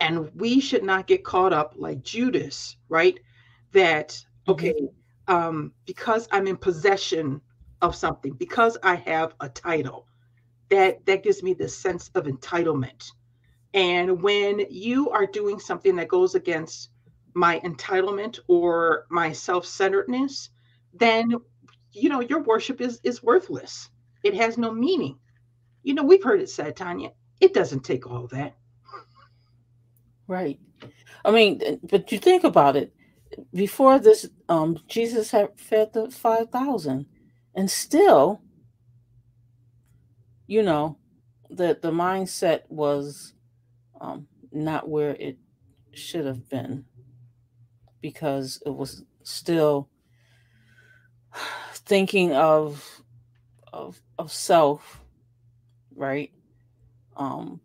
And 0.00 0.30
we 0.34 0.60
should 0.60 0.84
not 0.84 1.06
get 1.06 1.24
caught 1.24 1.52
up 1.52 1.74
like 1.76 2.02
Judas, 2.02 2.76
right? 2.88 3.18
That, 3.72 4.10
mm-hmm. 4.10 4.52
okay, 4.52 4.72
mm-hmm. 4.72 5.34
um, 5.34 5.72
because 5.84 6.28
I'm 6.30 6.46
in 6.46 6.56
possession 6.56 7.40
of 7.82 7.96
something, 7.96 8.32
because 8.34 8.78
I 8.82 8.96
have 8.96 9.34
a 9.40 9.48
title, 9.48 10.06
that 10.68 11.04
that 11.06 11.22
gives 11.22 11.42
me 11.42 11.54
this 11.54 11.76
sense 11.76 12.10
of 12.14 12.24
entitlement. 12.24 13.10
And 13.76 14.22
when 14.22 14.64
you 14.70 15.10
are 15.10 15.26
doing 15.26 15.60
something 15.60 15.96
that 15.96 16.08
goes 16.08 16.34
against 16.34 16.88
my 17.34 17.60
entitlement 17.60 18.38
or 18.48 19.06
my 19.10 19.32
self-centeredness, 19.32 20.48
then 20.94 21.34
you 21.92 22.08
know 22.08 22.20
your 22.20 22.42
worship 22.42 22.80
is 22.80 22.98
is 23.04 23.22
worthless. 23.22 23.90
It 24.24 24.34
has 24.34 24.56
no 24.56 24.72
meaning. 24.72 25.18
You 25.82 25.92
know, 25.92 26.02
we've 26.02 26.24
heard 26.24 26.40
it 26.40 26.48
said, 26.48 26.74
Tanya, 26.74 27.10
it 27.40 27.52
doesn't 27.52 27.84
take 27.84 28.06
all 28.06 28.26
that. 28.28 28.56
Right. 30.26 30.58
I 31.24 31.30
mean, 31.30 31.78
but 31.82 32.10
you 32.10 32.18
think 32.18 32.44
about 32.44 32.76
it. 32.76 32.92
Before 33.52 33.98
this, 33.98 34.26
um, 34.48 34.78
Jesus 34.88 35.30
had 35.30 35.58
fed 35.58 35.92
the 35.92 36.10
5,000, 36.10 37.06
and 37.54 37.70
still, 37.70 38.40
you 40.46 40.62
know, 40.62 40.98
the, 41.50 41.78
the 41.80 41.90
mindset 41.90 42.62
was 42.68 43.34
um, 44.00 44.26
not 44.52 44.88
where 44.88 45.16
it 45.18 45.38
should 45.92 46.26
have 46.26 46.48
been 46.48 46.84
because 48.00 48.62
it 48.66 48.74
was 48.74 49.04
still 49.22 49.88
thinking 51.72 52.32
of 52.32 53.02
of 53.72 54.00
of 54.18 54.32
self 54.32 55.00
right? 55.96 56.30
Um, 57.16 57.60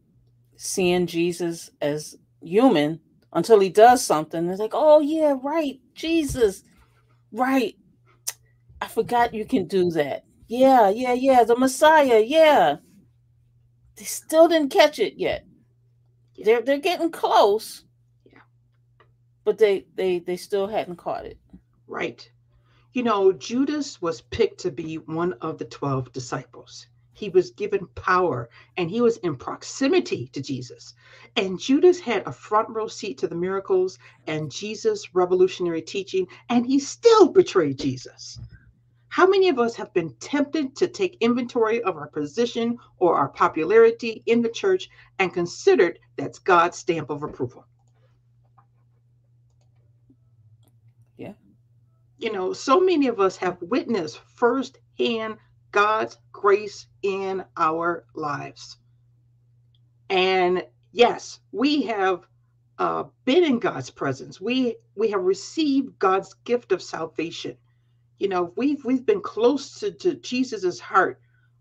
seeing 0.56 1.06
Jesus 1.08 1.70
as 1.82 2.16
human 2.42 3.00
until 3.34 3.60
he 3.60 3.70
does 3.70 4.04
something. 4.04 4.50
It's 4.50 4.60
like, 4.60 4.72
oh 4.74 5.00
yeah, 5.00 5.36
right, 5.44 5.80
Jesus, 5.94 6.64
right. 7.32 7.76
I 8.82 8.88
forgot 8.88 9.34
you 9.34 9.46
can 9.46 9.68
do 9.68 9.92
that. 9.92 10.24
Yeah, 10.48 10.90
yeah, 10.90 11.14
yeah, 11.14 11.44
the 11.44 11.56
Messiah, 11.56 12.24
yeah. 12.26 12.78
They 13.98 14.06
still 14.06 14.48
didn't 14.48 14.72
catch 14.72 15.00
it 15.00 15.16
yet. 15.18 15.46
They're 16.42 16.62
they're 16.62 16.80
getting 16.80 17.12
close. 17.12 17.84
Yeah. 18.26 18.40
But 19.44 19.58
they 19.58 19.86
they 19.96 20.20
they 20.20 20.38
still 20.38 20.68
hadn't 20.68 20.98
caught 20.98 21.26
it. 21.26 21.38
Right. 21.88 22.30
You 22.94 23.04
know, 23.04 23.32
Judas 23.32 24.02
was 24.02 24.22
picked 24.22 24.60
to 24.62 24.72
be 24.72 24.96
one 24.98 25.34
of 25.42 25.58
the 25.58 25.66
12 25.66 26.12
disciples 26.12 26.88
he 27.22 27.30
was 27.30 27.52
given 27.52 27.86
power 27.94 28.50
and 28.78 28.90
he 28.90 29.00
was 29.00 29.18
in 29.18 29.36
proximity 29.36 30.28
to 30.34 30.42
Jesus. 30.42 30.96
And 31.36 31.60
Judas 31.60 32.00
had 32.00 32.24
a 32.26 32.32
front 32.32 32.70
row 32.70 32.88
seat 32.88 33.20
to 33.20 33.28
the 33.28 33.36
miracles 33.36 34.00
and 34.26 34.52
Jesus' 34.52 35.14
revolutionary 35.14 35.84
teaching, 35.84 36.26
and 36.50 36.66
he 36.66 36.80
still 36.80 37.30
betrayed 37.30 37.78
Jesus. 37.78 38.40
How 39.12 39.28
many 39.28 39.50
of 39.50 39.60
us 39.60 39.76
have 39.76 39.94
been 39.94 40.14
tempted 40.22 40.74
to 40.78 40.88
take 40.88 41.18
inventory 41.20 41.84
of 41.84 41.98
our 41.98 42.08
position 42.08 42.78
or 42.98 43.18
our 43.18 43.28
popularity 43.28 44.24
in 44.26 44.42
the 44.42 44.48
church 44.48 44.90
and 45.20 45.34
considered 45.34 46.00
that's 46.16 46.40
God's 46.40 46.78
stamp 46.78 47.10
of 47.10 47.22
approval? 47.22 47.66
Yeah. 51.18 51.34
You 52.20 52.32
know, 52.32 52.54
so 52.54 52.80
many 52.80 53.08
of 53.08 53.20
us 53.20 53.36
have 53.36 53.62
witnessed 53.62 54.18
firsthand 54.38 55.40
God's 55.74 56.18
grace 56.32 56.88
in 57.04 57.44
our 57.58 58.06
lives. 58.16 58.78
And 60.10 60.66
yes, 60.94 61.42
we 61.52 61.82
have 61.82 62.26
uh, 62.80 63.04
been 63.26 63.44
in 63.44 63.60
God's 63.60 63.90
presence. 63.90 64.40
We 64.40 64.78
we 64.96 65.10
have 65.10 65.22
received 65.22 66.00
God's 66.00 66.34
gift 66.46 66.72
of 66.72 66.82
salvation. 66.82 67.58
You 68.22 68.30
know, 68.30 68.54
we've 68.56 68.86
we've 68.86 69.04
been 69.04 69.20
close 69.22 69.80
to, 69.80 69.90
to 69.94 70.14
Jesus's 70.14 70.80
heart. 70.80 71.20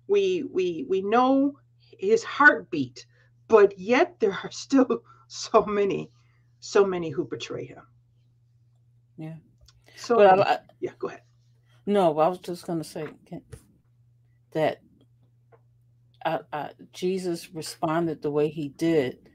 We 0.09 0.45
we 0.53 0.85
we 0.91 1.01
know 1.01 1.55
his 1.99 2.23
heartbeat, 2.23 3.07
but 3.49 3.79
yet 3.79 4.21
there 4.21 4.39
are 4.45 4.51
still 4.51 5.03
so 5.29 5.65
many, 5.65 6.11
so 6.59 6.85
many 6.85 7.09
who 7.09 7.25
betray 7.25 7.65
him. 7.65 7.83
Yeah. 9.17 9.37
So 9.97 10.21
I, 10.21 10.59
yeah, 10.81 10.91
go 10.99 11.09
ahead. 11.09 11.23
No, 11.87 12.19
I 12.19 12.29
was 12.29 12.41
just 12.41 12.67
gonna 12.67 12.85
say, 12.85 13.09
that 14.53 14.83
uh, 16.27 16.41
uh, 16.53 16.69
Jesus 16.93 17.55
responded 17.55 18.21
the 18.21 18.31
way 18.31 18.51
he 18.51 18.69
did 18.69 19.31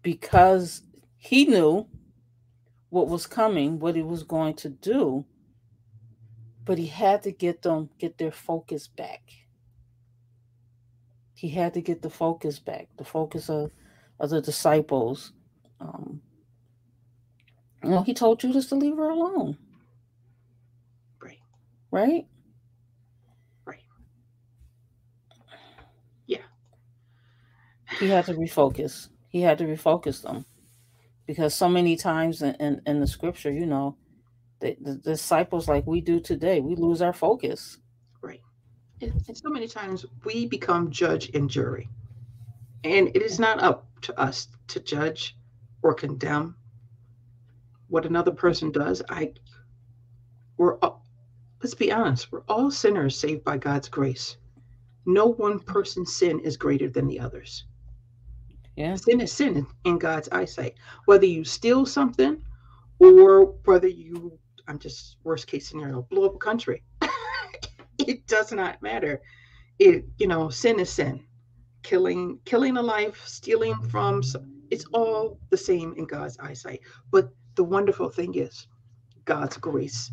because 0.00 0.84
he 1.18 1.44
knew 1.44 1.86
what 2.88 3.08
was 3.08 3.26
coming, 3.26 3.78
what 3.78 3.94
he 3.94 4.02
was 4.02 4.22
going 4.22 4.54
to 4.54 4.70
do, 4.70 5.26
but 6.64 6.78
he 6.78 6.86
had 6.86 7.22
to 7.24 7.32
get 7.32 7.62
them 7.62 7.90
get 7.98 8.18
their 8.18 8.32
focus 8.32 8.86
back. 8.88 9.22
He 11.34 11.48
had 11.48 11.74
to 11.74 11.80
get 11.80 12.02
the 12.02 12.10
focus 12.10 12.58
back, 12.58 12.88
the 12.98 13.04
focus 13.04 13.48
of, 13.48 13.70
of 14.18 14.30
the 14.30 14.42
disciples. 14.42 15.32
Um, 15.80 16.20
you 17.82 17.90
know, 17.90 18.02
he 18.02 18.12
told 18.12 18.40
Judas 18.40 18.66
to 18.66 18.74
leave 18.74 18.96
her 18.96 19.08
alone. 19.08 19.56
Right. 21.22 21.38
Right? 21.90 22.26
Right. 23.64 23.84
Yeah. 26.26 26.42
He 27.98 28.08
had 28.08 28.26
to 28.26 28.34
refocus. 28.34 29.08
He 29.28 29.40
had 29.40 29.58
to 29.58 29.64
refocus 29.64 30.22
them 30.22 30.44
because 31.26 31.54
so 31.54 31.68
many 31.68 31.96
times 31.96 32.42
in, 32.42 32.54
in, 32.56 32.82
in 32.86 33.00
the 33.00 33.06
scripture, 33.06 33.52
you 33.52 33.64
know, 33.66 33.96
the, 34.60 34.76
the, 34.80 34.94
disciples, 34.96 35.68
like 35.68 35.86
we 35.86 36.00
do 36.00 36.20
today, 36.20 36.60
we 36.60 36.74
lose 36.76 37.02
our 37.02 37.12
focus. 37.12 37.78
Right. 38.22 38.40
And, 39.00 39.12
and 39.26 39.36
so 39.36 39.48
many 39.48 39.66
times 39.66 40.06
we 40.24 40.46
become 40.46 40.90
judge 40.90 41.30
and 41.34 41.48
jury. 41.48 41.88
And 42.84 43.08
it 43.08 43.22
is 43.22 43.38
not 43.38 43.62
up 43.62 43.86
to 44.02 44.18
us 44.18 44.48
to 44.68 44.80
judge 44.80 45.36
or 45.82 45.94
condemn 45.94 46.56
what 47.88 48.06
another 48.06 48.30
person 48.30 48.70
does. 48.70 49.02
I 49.08 49.32
we're 50.56 50.76
all, 50.78 51.04
let's 51.62 51.74
be 51.74 51.90
honest, 51.90 52.30
we're 52.30 52.42
all 52.48 52.70
sinners 52.70 53.18
saved 53.18 53.44
by 53.44 53.56
God's 53.56 53.88
grace. 53.88 54.36
No 55.06 55.26
one 55.26 55.58
person's 55.58 56.14
sin 56.14 56.38
is 56.40 56.56
greater 56.56 56.88
than 56.88 57.06
the 57.06 57.18
others. 57.18 57.64
Yeah. 58.76 58.94
Sin 58.94 59.20
is 59.20 59.32
sin 59.32 59.66
in 59.84 59.98
God's 59.98 60.28
eyesight. 60.30 60.74
Whether 61.06 61.26
you 61.26 61.44
steal 61.44 61.86
something 61.86 62.42
or 62.98 63.46
whether 63.64 63.88
you 63.88 64.38
I'm 64.70 64.78
just 64.78 65.16
worst 65.24 65.48
case 65.48 65.68
scenario, 65.68 66.02
blow 66.02 66.26
up 66.26 66.36
a 66.36 66.38
country. 66.38 66.84
it 67.98 68.24
does 68.28 68.52
not 68.52 68.80
matter. 68.80 69.20
It, 69.80 70.04
you 70.16 70.28
know, 70.28 70.48
sin 70.48 70.78
is 70.78 70.90
sin. 70.90 71.24
Killing, 71.82 72.38
killing 72.44 72.76
a 72.76 72.82
life, 72.82 73.20
stealing 73.26 73.74
from, 73.90 74.22
it's 74.70 74.84
all 74.92 75.40
the 75.50 75.56
same 75.56 75.92
in 75.96 76.04
God's 76.04 76.38
eyesight. 76.38 76.82
But 77.10 77.30
the 77.56 77.64
wonderful 77.64 78.10
thing 78.10 78.36
is, 78.36 78.68
God's 79.24 79.56
grace 79.56 80.12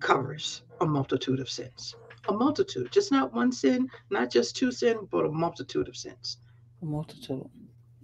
covers 0.00 0.62
a 0.82 0.86
multitude 0.86 1.40
of 1.40 1.48
sins. 1.48 1.96
A 2.28 2.32
multitude, 2.34 2.92
just 2.92 3.10
not 3.10 3.32
one 3.32 3.50
sin, 3.50 3.88
not 4.10 4.30
just 4.30 4.56
two 4.56 4.72
sin, 4.72 5.08
but 5.10 5.24
a 5.24 5.30
multitude 5.30 5.88
of 5.88 5.96
sins. 5.96 6.36
A 6.82 6.84
multitude. 6.84 7.48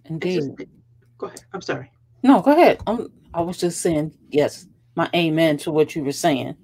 Indeed. 0.06 0.36
Just, 0.36 0.70
go 1.18 1.26
ahead. 1.26 1.44
I'm 1.52 1.60
sorry. 1.60 1.92
No, 2.22 2.40
go 2.40 2.52
ahead. 2.52 2.80
I'm, 2.86 3.12
I 3.34 3.42
was 3.42 3.58
just 3.58 3.82
saying, 3.82 4.14
yes, 4.30 4.68
my 4.94 5.08
amen 5.14 5.56
to 5.58 5.70
what 5.70 5.94
you 5.94 6.04
were 6.04 6.12
saying. 6.12 6.56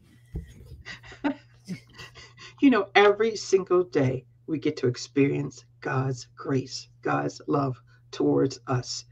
you 2.60 2.70
know, 2.70 2.88
every 2.94 3.36
single 3.36 3.84
day 3.84 4.24
we 4.46 4.58
get 4.58 4.76
to 4.78 4.86
experience 4.86 5.64
God's 5.80 6.28
grace, 6.36 6.88
God's 7.02 7.40
love 7.46 7.80
towards 8.10 8.60
us. 8.66 9.04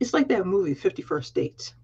It's 0.00 0.12
like 0.12 0.28
that 0.28 0.46
movie, 0.46 0.74
50 0.74 1.02
First 1.02 1.34
Dates. 1.34 1.74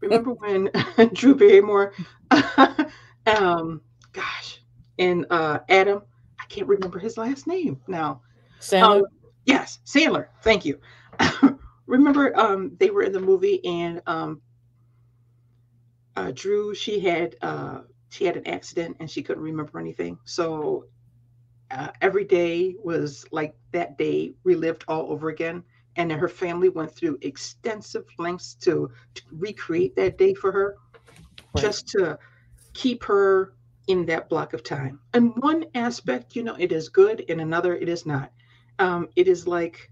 Remember 0.00 0.32
when 0.32 0.70
Drew 1.12 1.34
Barrymore, 1.34 1.92
um, 3.26 3.80
gosh, 4.12 4.60
and 4.98 5.26
uh, 5.30 5.60
Adam, 5.68 6.02
I 6.38 6.44
can't 6.46 6.68
remember 6.68 6.98
his 6.98 7.16
last 7.16 7.46
name 7.46 7.80
now. 7.88 8.20
Sandler? 8.60 8.98
Um, 8.98 9.04
yes, 9.46 9.78
Sandler. 9.86 10.26
Thank 10.42 10.64
you. 10.64 10.78
remember 11.86 12.36
um, 12.38 12.76
they 12.78 12.90
were 12.90 13.02
in 13.02 13.12
the 13.12 13.20
movie 13.20 13.64
and 13.64 14.02
um, 14.06 14.40
uh, 16.16 16.32
Drew, 16.34 16.74
she 16.74 17.00
had 17.00 17.36
uh, 17.42 17.80
she 18.10 18.24
had 18.24 18.36
an 18.36 18.46
accident 18.46 18.96
and 19.00 19.10
she 19.10 19.22
couldn't 19.22 19.42
remember 19.42 19.78
anything. 19.78 20.18
So 20.24 20.86
uh, 21.70 21.88
every 22.00 22.24
day 22.24 22.76
was 22.82 23.26
like 23.32 23.56
that 23.72 23.98
day 23.98 24.34
relived 24.44 24.84
all 24.86 25.10
over 25.10 25.28
again. 25.30 25.64
And 25.96 26.10
her 26.10 26.28
family 26.28 26.68
went 26.68 26.92
through 26.92 27.18
extensive 27.22 28.04
lengths 28.18 28.54
to, 28.62 28.90
to 29.14 29.22
recreate 29.30 29.94
that 29.96 30.18
day 30.18 30.34
for 30.34 30.50
her, 30.50 30.76
right. 31.54 31.62
just 31.62 31.88
to 31.88 32.18
keep 32.72 33.04
her 33.04 33.54
in 33.86 34.04
that 34.06 34.28
block 34.28 34.54
of 34.54 34.64
time. 34.64 34.98
And 35.12 35.32
one 35.36 35.64
aspect, 35.74 36.34
you 36.34 36.42
know, 36.42 36.56
it 36.58 36.72
is 36.72 36.88
good, 36.88 37.20
in 37.20 37.40
another, 37.40 37.76
it 37.76 37.88
is 37.88 38.06
not. 38.06 38.32
Um, 38.80 39.08
it 39.14 39.28
is 39.28 39.46
like 39.46 39.90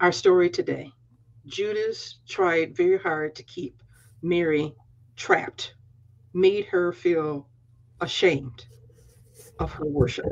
our 0.00 0.12
story 0.12 0.48
today. 0.48 0.90
Judas 1.46 2.18
tried 2.26 2.74
very 2.76 2.98
hard 2.98 3.34
to 3.36 3.42
keep 3.42 3.82
Mary 4.28 4.74
trapped, 5.16 5.74
made 6.34 6.66
her 6.66 6.92
feel 6.92 7.48
ashamed 8.00 8.66
of 9.58 9.72
her 9.72 9.86
worship. 9.86 10.26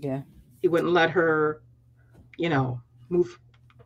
Yeah. 0.00 0.22
He 0.60 0.68
wouldn't 0.68 0.92
let 0.92 1.10
her, 1.10 1.62
you 2.38 2.48
know, 2.48 2.80
move 3.08 3.38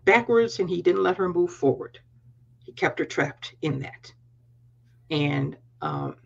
backwards 0.05 0.59
and 0.61 0.68
he 0.70 0.83
didn't 0.83 1.03
let 1.03 1.16
her 1.16 1.29
move 1.29 1.51
forward. 1.51 1.99
He 2.64 2.72
kept 2.72 2.99
her 2.99 3.05
trapped 3.05 3.55
in 3.62 3.81
that. 3.81 4.12
And 5.11 5.57
um, 5.83 6.16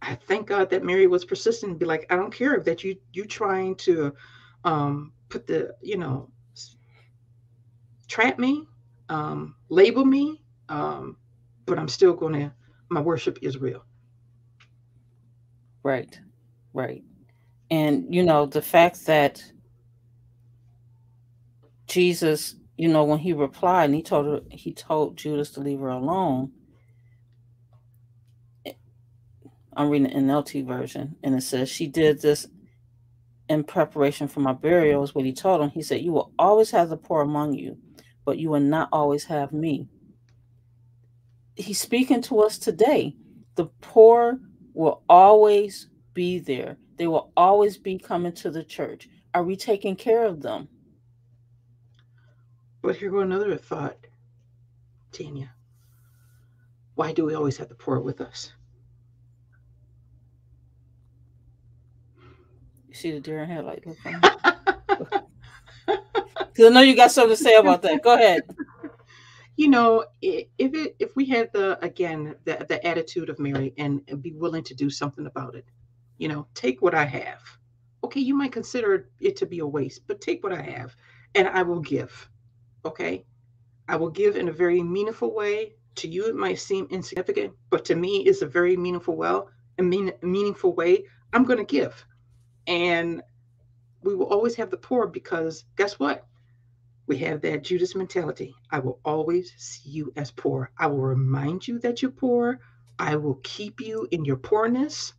I 0.00 0.14
thank 0.14 0.46
God 0.46 0.70
that 0.70 0.84
Mary 0.84 1.06
was 1.06 1.24
persistent 1.24 1.70
and 1.70 1.78
be 1.78 1.86
like, 1.86 2.06
I 2.10 2.16
don't 2.16 2.32
care 2.32 2.54
if 2.54 2.64
that 2.64 2.82
you 2.82 2.96
you 3.12 3.24
trying 3.24 3.76
to 3.76 4.14
um, 4.64 5.12
put 5.28 5.46
the, 5.46 5.74
you 5.82 5.96
know, 5.96 6.30
trap 8.08 8.38
me, 8.38 8.66
um, 9.08 9.54
label 9.68 10.04
me, 10.04 10.42
um, 10.68 11.16
but 11.66 11.78
I'm 11.78 11.88
still 11.88 12.14
going 12.14 12.34
to, 12.34 12.52
my 12.90 13.00
worship 13.00 13.38
is 13.42 13.58
real. 13.58 13.84
Right, 15.82 16.18
right. 16.72 17.02
And, 17.70 18.14
you 18.14 18.22
know, 18.22 18.46
the 18.46 18.62
fact 18.62 19.06
that 19.06 19.42
Jesus, 21.86 22.56
you 22.76 22.88
know, 22.88 23.04
when 23.04 23.18
he 23.18 23.32
replied 23.32 23.86
and 23.86 23.94
he 23.94 24.02
told 24.02 24.26
her, 24.26 24.40
he 24.50 24.72
told 24.72 25.16
Judas 25.16 25.50
to 25.52 25.60
leave 25.60 25.80
her 25.80 25.88
alone. 25.88 26.52
I'm 29.74 29.88
reading 29.88 30.08
the 30.08 30.32
NLT 30.32 30.66
version, 30.66 31.16
and 31.22 31.34
it 31.34 31.42
says 31.42 31.70
she 31.70 31.86
did 31.86 32.20
this 32.20 32.46
in 33.48 33.64
preparation 33.64 34.28
for 34.28 34.40
my 34.40 34.52
burial, 34.52 35.02
is 35.02 35.14
what 35.14 35.24
he 35.24 35.32
told 35.32 35.62
him. 35.62 35.70
He 35.70 35.82
said, 35.82 36.02
You 36.02 36.12
will 36.12 36.32
always 36.38 36.70
have 36.72 36.90
the 36.90 36.96
poor 36.96 37.22
among 37.22 37.54
you, 37.54 37.78
but 38.24 38.38
you 38.38 38.50
will 38.50 38.60
not 38.60 38.88
always 38.92 39.24
have 39.24 39.52
me 39.52 39.88
he's 41.56 41.80
speaking 41.80 42.22
to 42.22 42.40
us 42.40 42.58
today. 42.58 43.14
The 43.56 43.66
poor 43.80 44.40
will 44.74 45.02
always 45.08 45.88
be 46.14 46.38
there. 46.38 46.78
They 46.96 47.06
will 47.06 47.32
always 47.36 47.76
be 47.76 47.98
coming 47.98 48.32
to 48.34 48.50
the 48.50 48.64
church. 48.64 49.08
Are 49.34 49.42
we 49.42 49.56
taking 49.56 49.96
care 49.96 50.24
of 50.24 50.42
them? 50.42 50.68
But 52.82 52.96
here 52.96 53.10
go 53.10 53.20
another 53.20 53.56
thought, 53.56 53.96
Tanya. 55.12 55.52
Why 56.94 57.12
do 57.12 57.24
we 57.24 57.34
always 57.34 57.56
have 57.58 57.68
the 57.68 57.74
poor 57.74 58.00
with 58.00 58.20
us? 58.20 58.52
You 62.88 62.94
see 62.94 63.12
the 63.12 63.20
deer 63.20 63.42
in 63.42 63.48
headlight. 63.48 63.84
Because 63.84 65.16
I 66.66 66.68
know 66.68 66.80
you 66.80 66.94
got 66.94 67.10
something 67.10 67.36
to 67.36 67.42
say 67.42 67.56
about 67.56 67.80
that. 67.82 68.02
Go 68.02 68.14
ahead 68.14 68.42
you 69.56 69.68
know, 69.68 70.04
if 70.22 70.48
it 70.74 70.96
if 70.98 71.14
we 71.14 71.26
had 71.26 71.52
the 71.52 71.82
again 71.84 72.34
the 72.44 72.64
the 72.68 72.84
attitude 72.86 73.28
of 73.28 73.38
Mary 73.38 73.74
and, 73.76 74.00
and 74.08 74.22
be 74.22 74.32
willing 74.32 74.64
to 74.64 74.74
do 74.74 74.88
something 74.88 75.26
about 75.26 75.54
it, 75.54 75.66
you 76.18 76.28
know, 76.28 76.46
take 76.54 76.80
what 76.80 76.94
I 76.94 77.04
have. 77.04 77.40
Okay, 78.04 78.20
you 78.20 78.34
might 78.34 78.52
consider 78.52 79.10
it 79.20 79.36
to 79.36 79.46
be 79.46 79.60
a 79.60 79.66
waste, 79.66 80.06
but 80.06 80.20
take 80.20 80.42
what 80.42 80.52
I 80.52 80.62
have, 80.62 80.96
and 81.34 81.48
I 81.48 81.62
will 81.62 81.80
give. 81.80 82.28
Okay, 82.84 83.24
I 83.88 83.96
will 83.96 84.10
give 84.10 84.36
in 84.36 84.48
a 84.48 84.52
very 84.52 84.82
meaningful 84.82 85.34
way. 85.34 85.74
To 85.96 86.08
you, 86.08 86.26
it 86.26 86.34
might 86.34 86.58
seem 86.58 86.86
insignificant, 86.90 87.52
but 87.68 87.84
to 87.84 87.94
me, 87.94 88.24
it's 88.24 88.40
a 88.40 88.46
very 88.46 88.78
meaningful 88.78 89.14
well, 89.14 89.50
a 89.78 89.82
mean, 89.82 90.10
meaningful 90.22 90.74
way. 90.74 91.04
I'm 91.34 91.44
going 91.44 91.58
to 91.58 91.64
give, 91.64 92.06
and 92.66 93.22
we 94.02 94.14
will 94.14 94.26
always 94.26 94.54
have 94.54 94.70
the 94.70 94.78
poor 94.78 95.06
because 95.06 95.64
guess 95.76 95.98
what? 95.98 96.26
We 97.12 97.18
have 97.18 97.42
that 97.42 97.62
Judas 97.62 97.94
mentality. 97.94 98.54
I 98.70 98.78
will 98.78 98.98
always 99.04 99.52
see 99.58 99.90
you 99.90 100.14
as 100.16 100.30
poor. 100.30 100.70
I 100.78 100.86
will 100.86 101.02
remind 101.02 101.68
you 101.68 101.78
that 101.80 102.00
you're 102.00 102.10
poor. 102.10 102.58
I 102.98 103.16
will 103.16 103.38
keep 103.42 103.82
you 103.82 104.08
in 104.10 104.24
your 104.24 104.38
poorness. 104.38 105.12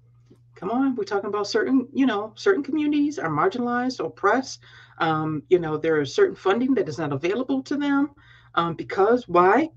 Come 0.56 0.71
on, 0.71 0.95
we're 0.95 1.03
talking 1.03 1.29
about 1.29 1.45
certain, 1.45 1.88
you 1.93 2.08
know, 2.08 2.34
certain 2.36 2.63
communities 2.63 3.19
are 3.19 3.29
marginalized, 3.29 4.03
oppressed. 4.03 4.62
Um, 4.97 5.43
you 5.49 5.60
know, 5.60 5.77
there 5.77 6.01
is 6.01 6.15
certain 6.15 6.36
funding 6.36 6.73
that 6.73 6.89
is 6.89 6.97
not 6.97 7.13
available 7.13 7.62
to 7.62 7.77
them 7.77 8.10
um, 8.56 8.73
because 8.73 9.27
why? 9.27 9.69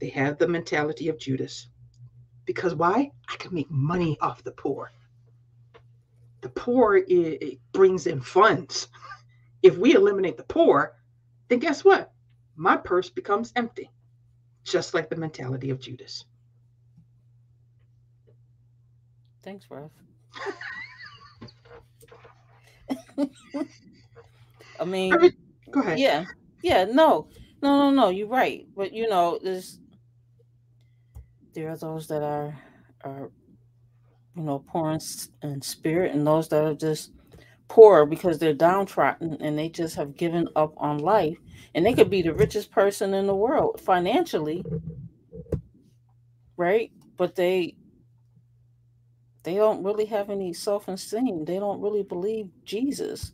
They 0.00 0.10
have 0.10 0.38
the 0.38 0.46
mentality 0.46 1.08
of 1.08 1.18
Judas. 1.18 1.66
Because 2.44 2.76
why? 2.76 3.10
I 3.28 3.36
can 3.38 3.52
make 3.52 3.72
money 3.72 4.16
off 4.20 4.44
the 4.44 4.52
poor. 4.52 4.92
The 6.42 6.50
poor 6.50 6.94
it, 6.94 7.08
it 7.08 7.58
brings 7.72 8.06
in 8.06 8.20
funds. 8.20 8.86
If 9.64 9.76
we 9.76 9.96
eliminate 9.96 10.36
the 10.36 10.44
poor, 10.44 10.94
then 11.50 11.58
guess 11.58 11.84
what? 11.84 12.12
My 12.56 12.76
purse 12.76 13.10
becomes 13.10 13.52
empty, 13.56 13.90
just 14.64 14.94
like 14.94 15.10
the 15.10 15.16
mentality 15.16 15.70
of 15.70 15.80
Judas. 15.80 16.24
Thanks, 19.42 19.66
Ralph. 19.68 19.90
I 24.78 24.84
mean, 24.84 25.12
go 25.70 25.80
ahead. 25.80 25.98
Yeah, 25.98 26.24
yeah, 26.62 26.84
no, 26.84 27.28
no, 27.62 27.78
no, 27.78 27.90
no. 27.90 28.08
You're 28.10 28.28
right, 28.28 28.66
but 28.76 28.92
you 28.92 29.08
know, 29.08 29.38
there's 29.42 29.80
there 31.54 31.70
are 31.70 31.76
those 31.76 32.06
that 32.08 32.22
are 32.22 32.56
are 33.02 33.30
you 34.36 34.42
know 34.42 34.64
poor 34.68 34.92
in, 34.92 35.00
in 35.42 35.62
spirit, 35.62 36.14
and 36.14 36.24
those 36.26 36.48
that 36.48 36.64
are 36.64 36.74
just 36.74 37.10
poor 37.70 38.04
because 38.04 38.38
they're 38.38 38.52
downtrodden 38.52 39.38
and 39.40 39.56
they 39.56 39.68
just 39.68 39.94
have 39.94 40.16
given 40.16 40.48
up 40.56 40.74
on 40.76 40.98
life. 40.98 41.38
And 41.74 41.86
they 41.86 41.94
could 41.94 42.10
be 42.10 42.20
the 42.20 42.34
richest 42.34 42.70
person 42.72 43.14
in 43.14 43.28
the 43.28 43.34
world 43.34 43.80
financially, 43.80 44.64
right? 46.56 46.90
But 47.16 47.36
they 47.36 47.76
they 49.44 49.54
don't 49.54 49.82
really 49.82 50.04
have 50.06 50.28
any 50.28 50.52
self-esteem. 50.52 51.46
They 51.46 51.58
don't 51.58 51.80
really 51.80 52.02
believe 52.02 52.50
Jesus. 52.64 53.32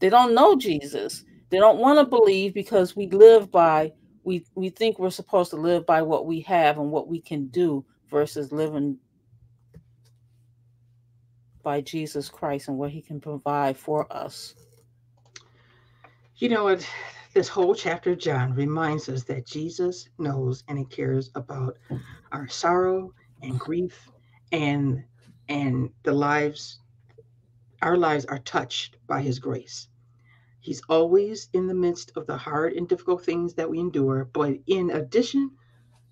They 0.00 0.10
don't 0.10 0.34
know 0.34 0.56
Jesus. 0.56 1.24
They 1.48 1.58
don't 1.58 1.78
want 1.78 1.98
to 1.98 2.04
believe 2.04 2.52
because 2.52 2.96
we 2.96 3.06
live 3.06 3.50
by 3.50 3.92
we 4.24 4.44
we 4.56 4.68
think 4.70 4.98
we're 4.98 5.10
supposed 5.10 5.50
to 5.50 5.56
live 5.56 5.86
by 5.86 6.02
what 6.02 6.26
we 6.26 6.40
have 6.40 6.78
and 6.78 6.90
what 6.90 7.08
we 7.08 7.20
can 7.20 7.46
do 7.46 7.84
versus 8.10 8.50
living 8.50 8.98
by 11.62 11.80
Jesus 11.80 12.28
Christ 12.28 12.68
and 12.68 12.78
what 12.78 12.90
he 12.90 13.02
can 13.02 13.20
provide 13.20 13.76
for 13.76 14.10
us. 14.12 14.54
You 16.36 16.48
know 16.48 16.64
what? 16.64 16.86
This 17.32 17.48
whole 17.48 17.74
chapter 17.74 18.12
of 18.12 18.18
John 18.18 18.54
reminds 18.54 19.08
us 19.08 19.22
that 19.24 19.46
Jesus 19.46 20.08
knows 20.18 20.64
and 20.68 20.78
he 20.78 20.84
cares 20.84 21.30
about 21.34 21.78
our 22.32 22.48
sorrow 22.48 23.12
and 23.42 23.58
grief 23.58 24.10
and 24.50 25.04
and 25.48 25.90
the 26.02 26.12
lives 26.12 26.80
our 27.82 27.96
lives 27.96 28.24
are 28.26 28.38
touched 28.38 28.96
by 29.06 29.22
his 29.22 29.38
grace. 29.38 29.88
He's 30.60 30.82
always 30.88 31.48
in 31.52 31.66
the 31.66 31.74
midst 31.74 32.12
of 32.16 32.26
the 32.26 32.36
hard 32.36 32.74
and 32.74 32.88
difficult 32.88 33.24
things 33.24 33.54
that 33.54 33.70
we 33.70 33.78
endure, 33.78 34.28
but 34.32 34.58
in 34.66 34.90
addition 34.90 35.52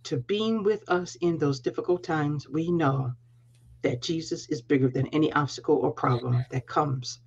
to 0.04 0.16
being 0.16 0.62
with 0.62 0.88
us 0.88 1.16
in 1.16 1.36
those 1.38 1.60
difficult 1.60 2.02
times, 2.02 2.48
we 2.48 2.70
know 2.70 3.12
that 3.82 4.02
Jesus 4.02 4.48
is 4.48 4.62
bigger 4.62 4.88
than 4.88 5.06
any 5.08 5.32
obstacle 5.32 5.76
or 5.76 5.92
problem 5.92 6.44
that 6.50 6.66
comes 6.66 7.20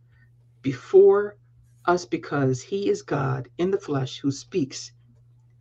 before 0.61 1.37
us 1.85 2.05
because 2.05 2.61
he 2.61 2.89
is 2.89 3.01
God 3.01 3.49
in 3.57 3.71
the 3.71 3.79
flesh 3.79 4.19
who 4.19 4.31
speaks 4.31 4.91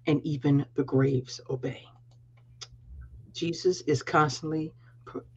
and 0.06 0.24
even 0.24 0.66
the 0.74 0.84
graves 0.84 1.40
obey. 1.48 1.84
Jesus 3.32 3.80
is 3.82 4.02
constantly, 4.02 4.72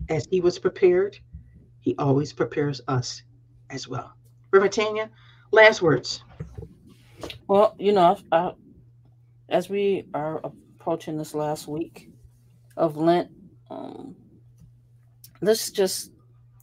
as 0.10 0.26
he 0.30 0.42
was 0.42 0.60
prepared, 0.60 1.18
he 1.80 1.96
always 1.98 2.34
prepares 2.34 2.82
us 2.88 3.24
as 3.70 3.88
well. 3.88 4.14
Reverend 4.52 4.74
Tanya, 4.74 5.10
last 5.52 5.82
words. 5.82 6.24
Well, 7.48 7.76
you 7.78 7.92
know, 7.92 8.18
I, 8.32 8.54
as 9.50 9.70
we 9.70 10.08
are 10.14 10.42
approaching 10.44 11.18
this 11.18 11.34
last 11.34 11.68
week 11.68 12.10
of 12.78 12.98
Lent, 12.98 13.30
um, 13.70 14.16
let's 15.46 15.72
just 15.72 16.12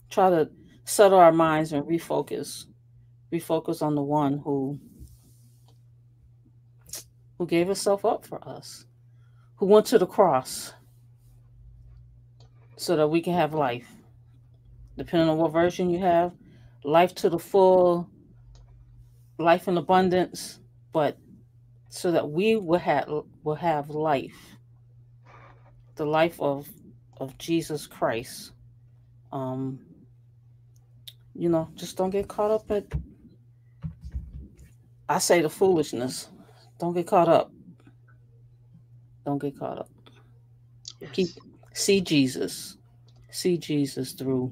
try 0.09 0.29
to 0.29 0.49
settle 0.83 1.19
our 1.19 1.31
minds 1.31 1.73
and 1.73 1.85
refocus 1.85 2.65
refocus 3.31 3.81
on 3.81 3.95
the 3.95 4.01
one 4.01 4.39
who 4.39 4.79
who 7.37 7.45
gave 7.45 7.67
himself 7.67 8.03
up 8.05 8.25
for 8.25 8.45
us 8.47 8.85
who 9.55 9.65
went 9.67 9.85
to 9.85 9.99
the 9.99 10.07
cross 10.07 10.73
so 12.81 12.95
that 12.95 13.07
we 13.07 13.21
can 13.21 13.33
have 13.33 13.53
life. 13.53 13.87
Depending 14.97 15.29
on 15.29 15.37
what 15.37 15.53
version 15.53 15.91
you 15.91 15.99
have 15.99 16.33
life 16.83 17.13
to 17.13 17.29
the 17.29 17.37
full 17.37 18.09
life 19.37 19.67
in 19.67 19.77
abundance 19.77 20.59
but 20.91 21.17
so 21.89 22.11
that 22.11 22.27
we 22.27 22.55
will 22.55 22.79
have 22.79 23.07
will 23.43 23.55
have 23.55 23.89
life 23.91 24.57
the 25.95 26.05
life 26.05 26.39
of 26.41 26.67
of 27.17 27.37
Jesus 27.37 27.85
Christ 27.85 28.51
um 29.31 29.79
you 31.33 31.49
know 31.49 31.69
just 31.75 31.97
don't 31.97 32.09
get 32.09 32.27
caught 32.27 32.51
up 32.51 32.69
at 32.71 32.85
i 35.09 35.17
say 35.17 35.41
the 35.41 35.49
foolishness. 35.49 36.29
Don't 36.79 36.93
get 36.93 37.05
caught 37.05 37.29
up. 37.29 37.51
Don't 39.25 39.37
get 39.37 39.57
caught 39.59 39.77
up. 39.77 39.89
Yes. 40.99 41.11
keep 41.13 41.29
see 41.73 42.01
jesus. 42.01 42.77
See 43.29 43.57
jesus 43.57 44.13
through 44.13 44.51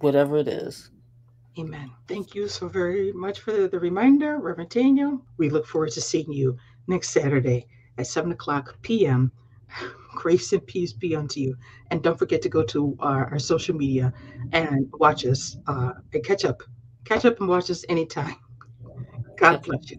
whatever 0.00 0.38
it 0.38 0.48
is. 0.48 0.90
Amen. 1.58 1.90
Thank 2.06 2.34
you 2.34 2.48
so 2.48 2.68
very 2.68 3.12
much 3.12 3.40
for 3.40 3.52
the, 3.52 3.68
the 3.68 3.78
reminder 3.80 4.38
reverend 4.38 4.70
Tanya. 4.70 5.18
we 5.36 5.50
look 5.50 5.66
forward 5.66 5.90
to 5.92 6.00
seeing 6.00 6.32
you 6.32 6.56
next 6.86 7.10
saturday 7.10 7.66
at 7.98 8.06
7 8.06 8.30
o'clock 8.32 8.76
p.m 8.82 9.32
Grace 10.20 10.52
and 10.52 10.66
peace 10.66 10.92
be 10.92 11.16
unto 11.16 11.40
you. 11.40 11.56
And 11.90 12.02
don't 12.02 12.18
forget 12.18 12.42
to 12.42 12.50
go 12.50 12.62
to 12.64 12.94
our, 13.00 13.30
our 13.30 13.38
social 13.38 13.74
media 13.74 14.12
and 14.52 14.86
watch 14.98 15.24
us 15.24 15.56
uh, 15.66 15.92
and 16.12 16.22
catch 16.22 16.44
up. 16.44 16.62
Catch 17.06 17.24
up 17.24 17.40
and 17.40 17.48
watch 17.48 17.70
us 17.70 17.86
anytime. 17.88 18.36
God 19.38 19.62
bless 19.62 19.90
you. 19.90 19.98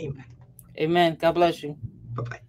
Amen. 0.00 0.24
Amen. 0.76 1.16
God 1.20 1.36
bless 1.36 1.62
you. 1.62 1.76
Bye 2.16 2.22
bye. 2.24 2.40